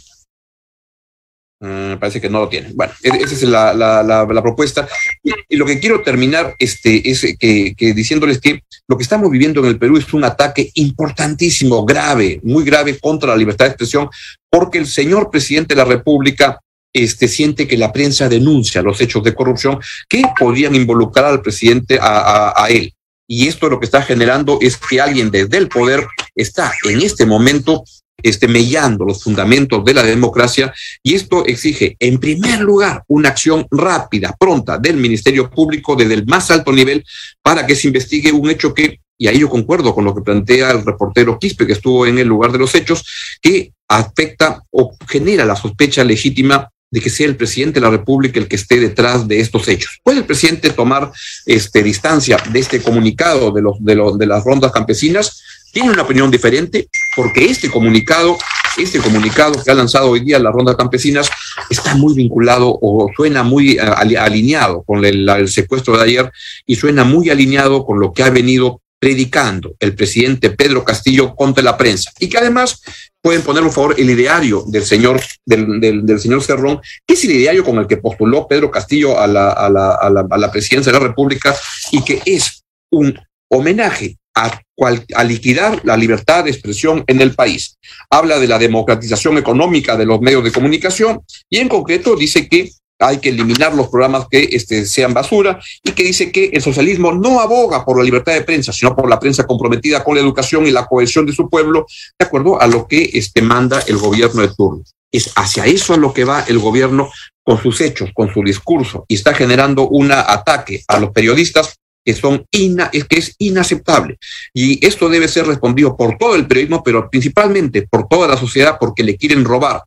Uh, 1.61 1.97
parece 1.97 2.21
que 2.21 2.29
no 2.29 2.41
lo 2.41 2.49
tienen. 2.49 2.75
Bueno, 2.75 2.93
esa 3.03 3.35
es 3.35 3.43
la, 3.45 3.73
la, 3.73 4.03
la, 4.03 4.25
la 4.25 4.43
propuesta. 4.43 4.89
Y, 5.23 5.57
lo 5.57 5.65
que 5.65 5.79
quiero 5.79 6.03
terminar 6.03 6.57
este, 6.59 7.09
es 7.09 7.25
que, 7.39 7.75
diciéndoles 7.79 8.41
que 8.41 8.65
lo 8.89 8.97
que 8.97 9.05
estamos 9.05 9.31
viviendo 9.31 9.61
en 9.61 9.67
el 9.67 9.79
Perú 9.79 9.97
es 9.97 10.13
un 10.13 10.25
ataque 10.25 10.73
importantísimo, 10.75 11.85
grave, 11.85 12.41
muy 12.43 12.65
grave 12.65 12.99
contra 12.99 13.31
la 13.31 13.37
libertad 13.37 13.67
de 13.67 13.71
expresión, 13.71 14.09
porque 14.51 14.79
el 14.79 14.87
señor 14.87 15.31
presidente 15.31 15.75
de 15.75 15.79
la 15.79 15.85
República 15.85 16.59
este, 16.93 17.29
siente 17.29 17.69
que 17.69 17.79
la 17.79 17.93
prensa 17.93 18.29
denuncia 18.29 18.83
los 18.83 19.01
hechos 19.01 19.23
de 19.23 19.35
corrupción 19.35 19.79
que 20.09 20.25
podrían 20.37 20.75
involucrar 20.75 21.27
al 21.27 21.43
presidente 21.43 21.97
a 22.03 22.67
él. 22.69 22.93
Y 23.27 23.49
esto 23.49 23.69
lo 23.69 23.79
que 23.79 23.87
está 23.87 24.03
generando 24.03 24.59
es 24.61 24.77
que 24.77 25.01
alguien 25.01 25.31
desde 25.31 25.57
el 25.57 25.69
poder 25.69 26.07
está 26.35 26.73
en 26.85 27.01
este 27.01 27.27
momento 27.27 27.85
este, 28.23 28.47
mellando 28.47 29.05
los 29.05 29.25
fundamentos 29.25 29.85
de 29.85 29.95
la 29.95 30.03
democracia 30.03 30.73
y 31.03 31.15
esto 31.15 31.45
exige, 31.45 31.97
en 31.99 32.19
primer 32.19 32.61
lugar, 32.61 33.03
una 33.09 33.31
acción 33.31 33.67
rápida, 33.71 34.35
pronta 34.39 34.79
del 34.79 34.97
Ministerio 34.97 35.51
Público 35.51 35.97
desde 35.97 36.15
el 36.15 36.27
más 36.27 36.51
alto 36.51 36.73
nivel 36.73 37.05
para 37.43 37.67
que 37.67 37.75
se 37.75 37.89
investigue 37.89 38.31
un 38.31 38.49
hecho 38.49 38.75
que, 38.75 39.01
y 39.19 39.27
ahí 39.27 39.41
yo 39.41 39.49
concuerdo 39.49 39.95
con 39.95 40.05
lo 40.05 40.15
que 40.15 40.23
plantea 40.23 40.71
el 40.71 40.85
reportero 40.85 41.39
Quispe, 41.39 41.67
que 41.67 41.73
estuvo 41.73 42.07
en 42.07 42.19
el 42.19 42.29
lugar 42.29 42.53
de 42.53 42.59
los 42.59 42.75
hechos, 42.75 43.05
que 43.41 43.73
afecta 43.89 44.63
o 44.71 44.97
genera 45.09 45.45
la 45.45 45.57
sospecha 45.57 46.05
legítima 46.05 46.69
de 46.93 47.01
que 47.01 47.11
sea 47.11 47.27
el 47.27 47.37
presidente 47.37 47.81
de 47.81 47.87
la 47.87 47.91
República 47.91 48.39
el 48.39 48.47
que 48.47 48.57
esté 48.57 48.79
detrás 48.79 49.27
de 49.27 49.41
estos 49.41 49.67
hechos. 49.67 49.99
¿Puede 50.05 50.19
el 50.19 50.27
presidente 50.27 50.71
tomar 50.71 51.11
este, 51.47 51.83
distancia 51.83 52.37
de 52.53 52.61
este 52.61 52.83
comunicado 52.83 53.51
de, 53.51 53.63
los, 53.63 53.83
de, 53.83 53.95
los, 53.95 54.19
de 54.19 54.27
las 54.27 54.45
rondas 54.45 54.71
campesinas? 54.73 55.43
Tiene 55.73 55.91
una 55.91 56.03
opinión 56.03 56.31
diferente 56.31 56.89
porque 57.17 57.47
este 57.47 57.71
comunicado, 57.71 58.37
este 58.77 58.99
comunicado 58.99 59.55
que 59.65 59.71
ha 59.71 59.75
lanzado 59.75 60.11
hoy 60.11 60.21
día 60.21 60.39
las 60.39 60.53
rondas 60.53 60.77
campesinas 60.77 61.31
está 61.71 61.95
muy 61.95 62.15
vinculado 62.15 62.79
o 62.83 63.11
suena 63.17 63.43
muy 63.43 63.79
uh, 63.79 64.19
alineado 64.19 64.83
con 64.83 65.03
el 65.03 65.49
secuestro 65.49 65.97
de 65.97 66.05
ayer 66.05 66.31
y 66.67 66.77
suena 66.77 67.05
muy 67.05 67.31
alineado 67.31 67.87
con 67.87 68.01
lo 68.01 68.13
que 68.13 68.23
ha 68.23 68.29
venido 68.29 68.82
predicando 69.03 69.75
el 69.81 69.97
presidente 69.97 70.51
Pedro 70.51 70.85
Castillo 70.85 71.35
contra 71.35 71.65
la 71.65 71.77
prensa 71.77 72.13
y 72.21 72.29
que 72.29 72.39
además 72.39 72.81
pueden 73.21 73.43
poner 73.43 73.65
por 73.65 73.73
favor 73.73 73.95
el 73.99 74.09
ideario 74.09 74.63
del 74.69 74.85
señor 74.85 75.21
del, 75.45 75.81
del, 75.81 76.21
señor 76.21 76.41
Cerrón, 76.41 76.81
que 77.05 77.15
es 77.15 77.25
el 77.25 77.33
ideario 77.33 77.65
con 77.65 77.79
el 77.79 77.89
que 77.89 77.97
postuló 77.97 78.47
Pedro 78.47 78.71
Castillo 78.71 79.19
a 79.19 79.27
la, 79.27 79.51
a, 79.51 79.69
la, 79.69 79.95
a, 79.97 80.09
la, 80.09 80.25
a 80.31 80.39
la 80.39 80.53
presidencia 80.53 80.93
de 80.93 81.01
la 81.01 81.05
República 81.05 81.53
y 81.91 82.05
que 82.05 82.23
es 82.25 82.63
un 82.93 83.19
homenaje 83.51 84.19
a, 84.37 84.63
cual, 84.77 85.05
a, 85.17 85.25
liquidar 85.25 85.81
la 85.85 85.97
libertad 85.97 86.45
de 86.45 86.51
expresión 86.51 87.03
en 87.09 87.21
el 87.21 87.35
país. 87.35 87.79
Habla 88.09 88.39
de 88.39 88.47
la 88.47 88.61
democratización 88.61 89.37
económica 89.37 89.97
de 89.97 90.07
los 90.07 90.21
medios 90.21 90.45
de 90.45 90.53
comunicación 90.53 91.23
y 91.51 91.59
en 91.59 91.69
concreto 91.69 92.15
dice 92.15 92.49
que 92.49 92.71
hay 93.03 93.19
que 93.19 93.31
eliminar 93.31 93.75
los 93.75 93.89
programas 93.89 94.27
que 94.31 94.49
este, 94.53 94.87
sean 94.87 95.13
basura 95.13 95.61
y 95.83 95.93
que 95.93 96.05
dice 96.05 96.31
que 96.31 96.51
el 96.53 96.63
socialismo 96.63 97.13
no 97.13 97.41
aboga 97.41 97.85
por 97.85 97.99
la 97.99 98.05
libertad 98.05 98.33
de 98.33 98.43
prensa, 98.43 98.73
sino 98.73 98.95
por 98.95 99.09
la 99.09 99.19
prensa 99.19 99.47
comprometida 99.47 100.03
con 100.03 100.15
la 100.15 100.21
educación 100.21 100.67
y 100.67 100.71
la 100.71 100.87
cohesión 100.87 101.27
de 101.27 101.33
su 101.33 101.49
pueblo, 101.49 101.87
de 102.19 102.27
acuerdo 102.27 102.61
a 102.61 102.67
lo 102.67 102.87
que 102.87 103.11
este, 103.15 103.43
manda 103.43 103.81
el 103.87 103.97
gobierno 103.97 104.43
de 104.43 104.55
turno. 104.55 104.83
Es 105.11 105.33
hacia 105.37 105.67
eso 105.67 105.95
a 105.95 105.99
lo 105.99 106.13
que 106.15 106.25
va 106.25 106.45
el 106.49 106.59
gobierno 106.59 107.11
con 107.43 107.61
sus 107.61 107.81
hechos, 107.81 108.11
con 108.15 108.33
su 108.33 108.43
discurso, 108.43 109.05
y 109.09 109.15
está 109.17 109.35
generando 109.35 109.89
un 109.89 110.13
ataque 110.13 110.83
a 110.89 110.99
los 111.01 111.11
periodistas 111.11 111.77
que 112.05 112.15
son 112.15 112.47
ina, 112.51 112.91
es 112.93 113.05
que 113.05 113.19
es 113.19 113.35
inaceptable. 113.39 114.19
Y 114.53 114.85
esto 114.85 115.09
debe 115.09 115.29
ser 115.29 115.47
respondido 115.47 115.97
por 115.97 116.17
todo 116.19 116.35
el 116.35 116.47
periodismo, 116.47 116.83
pero 116.83 117.09
principalmente 117.09 117.87
por 117.89 118.09
toda 118.09 118.29
la 118.29 118.37
sociedad, 118.37 118.77
porque 118.81 119.05
le 119.05 119.17
quieren 119.17 119.45
robar. 119.45 119.83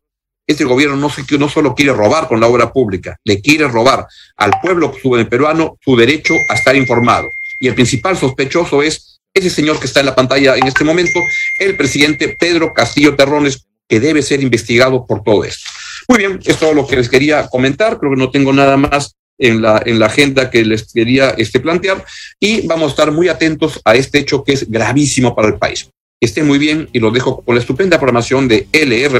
Este 0.47 0.63
gobierno 0.63 0.95
no, 0.95 1.49
solo 1.49 1.73
quiere 1.73 1.93
robar 1.93 2.27
con 2.27 2.39
la 2.39 2.47
obra 2.47 2.71
pública, 2.71 3.17
le 3.23 3.41
quiere 3.41 3.67
robar 3.67 4.07
al 4.37 4.51
pueblo 4.61 4.93
peruano 5.29 5.77
su 5.83 5.95
derecho 5.95 6.33
a 6.49 6.53
estar 6.53 6.75
informado. 6.75 7.27
Y 7.59 7.67
el 7.67 7.73
principal 7.75 8.17
sospechoso 8.17 8.83
es 8.83 9.19
ese 9.33 9.49
señor 9.49 9.79
que 9.79 9.87
está 9.87 10.01
en 10.01 10.05
la 10.05 10.15
pantalla 10.15 10.55
en 10.55 10.67
este 10.67 10.83
momento, 10.83 11.19
el 11.59 11.75
presidente 11.75 12.37
Pedro 12.39 12.73
Castillo 12.73 13.15
Terrones, 13.15 13.65
que 13.87 13.99
debe 13.99 14.21
ser 14.21 14.41
investigado 14.41 15.05
por 15.05 15.23
todo 15.23 15.43
esto. 15.43 15.69
Muy 16.07 16.19
bien, 16.19 16.39
es 16.43 16.57
todo 16.57 16.73
lo 16.73 16.87
que 16.87 16.95
les 16.95 17.09
quería 17.09 17.47
comentar. 17.47 17.99
Creo 17.99 18.11
que 18.11 18.17
no 18.17 18.31
tengo 18.31 18.53
nada 18.53 18.77
más 18.77 19.15
en 19.37 19.61
la, 19.61 19.81
en 19.85 19.99
la 19.99 20.05
agenda 20.05 20.49
que 20.49 20.63
les 20.63 20.93
quería 20.93 21.31
este, 21.31 21.59
plantear 21.59 22.03
y 22.39 22.65
vamos 22.67 22.87
a 22.87 22.89
estar 22.91 23.11
muy 23.11 23.27
atentos 23.27 23.81
a 23.83 23.95
este 23.95 24.19
hecho 24.19 24.43
que 24.43 24.53
es 24.53 24.69
gravísimo 24.69 25.35
para 25.35 25.49
el 25.49 25.57
país. 25.57 25.89
Esté 26.21 26.43
muy 26.43 26.57
bien 26.57 26.89
y 26.93 26.99
lo 26.99 27.11
dejo 27.11 27.41
con 27.41 27.55
la 27.55 27.61
estupenda 27.61 27.97
programación 27.97 28.47
de 28.47 28.67
LR 28.71 29.19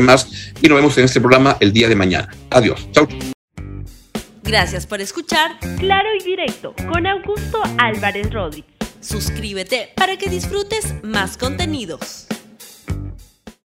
y 0.61 0.67
nos 0.67 0.77
vemos 0.77 0.97
en 0.97 1.05
este 1.05 1.19
programa 1.19 1.57
el 1.59 1.73
día 1.73 1.89
de 1.89 1.95
mañana. 1.95 2.29
Adiós. 2.49 2.87
Chao. 2.91 3.07
Gracias 4.43 4.85
por 4.85 5.01
escuchar 5.01 5.57
Claro 5.79 6.09
y 6.19 6.23
Directo 6.23 6.75
con 6.91 7.07
Augusto 7.07 7.61
Álvarez 7.77 8.31
Rodríguez. 8.31 8.69
Suscríbete 9.01 9.89
para 9.95 10.17
que 10.17 10.29
disfrutes 10.29 10.95
más 11.03 11.37
contenidos. 11.37 12.27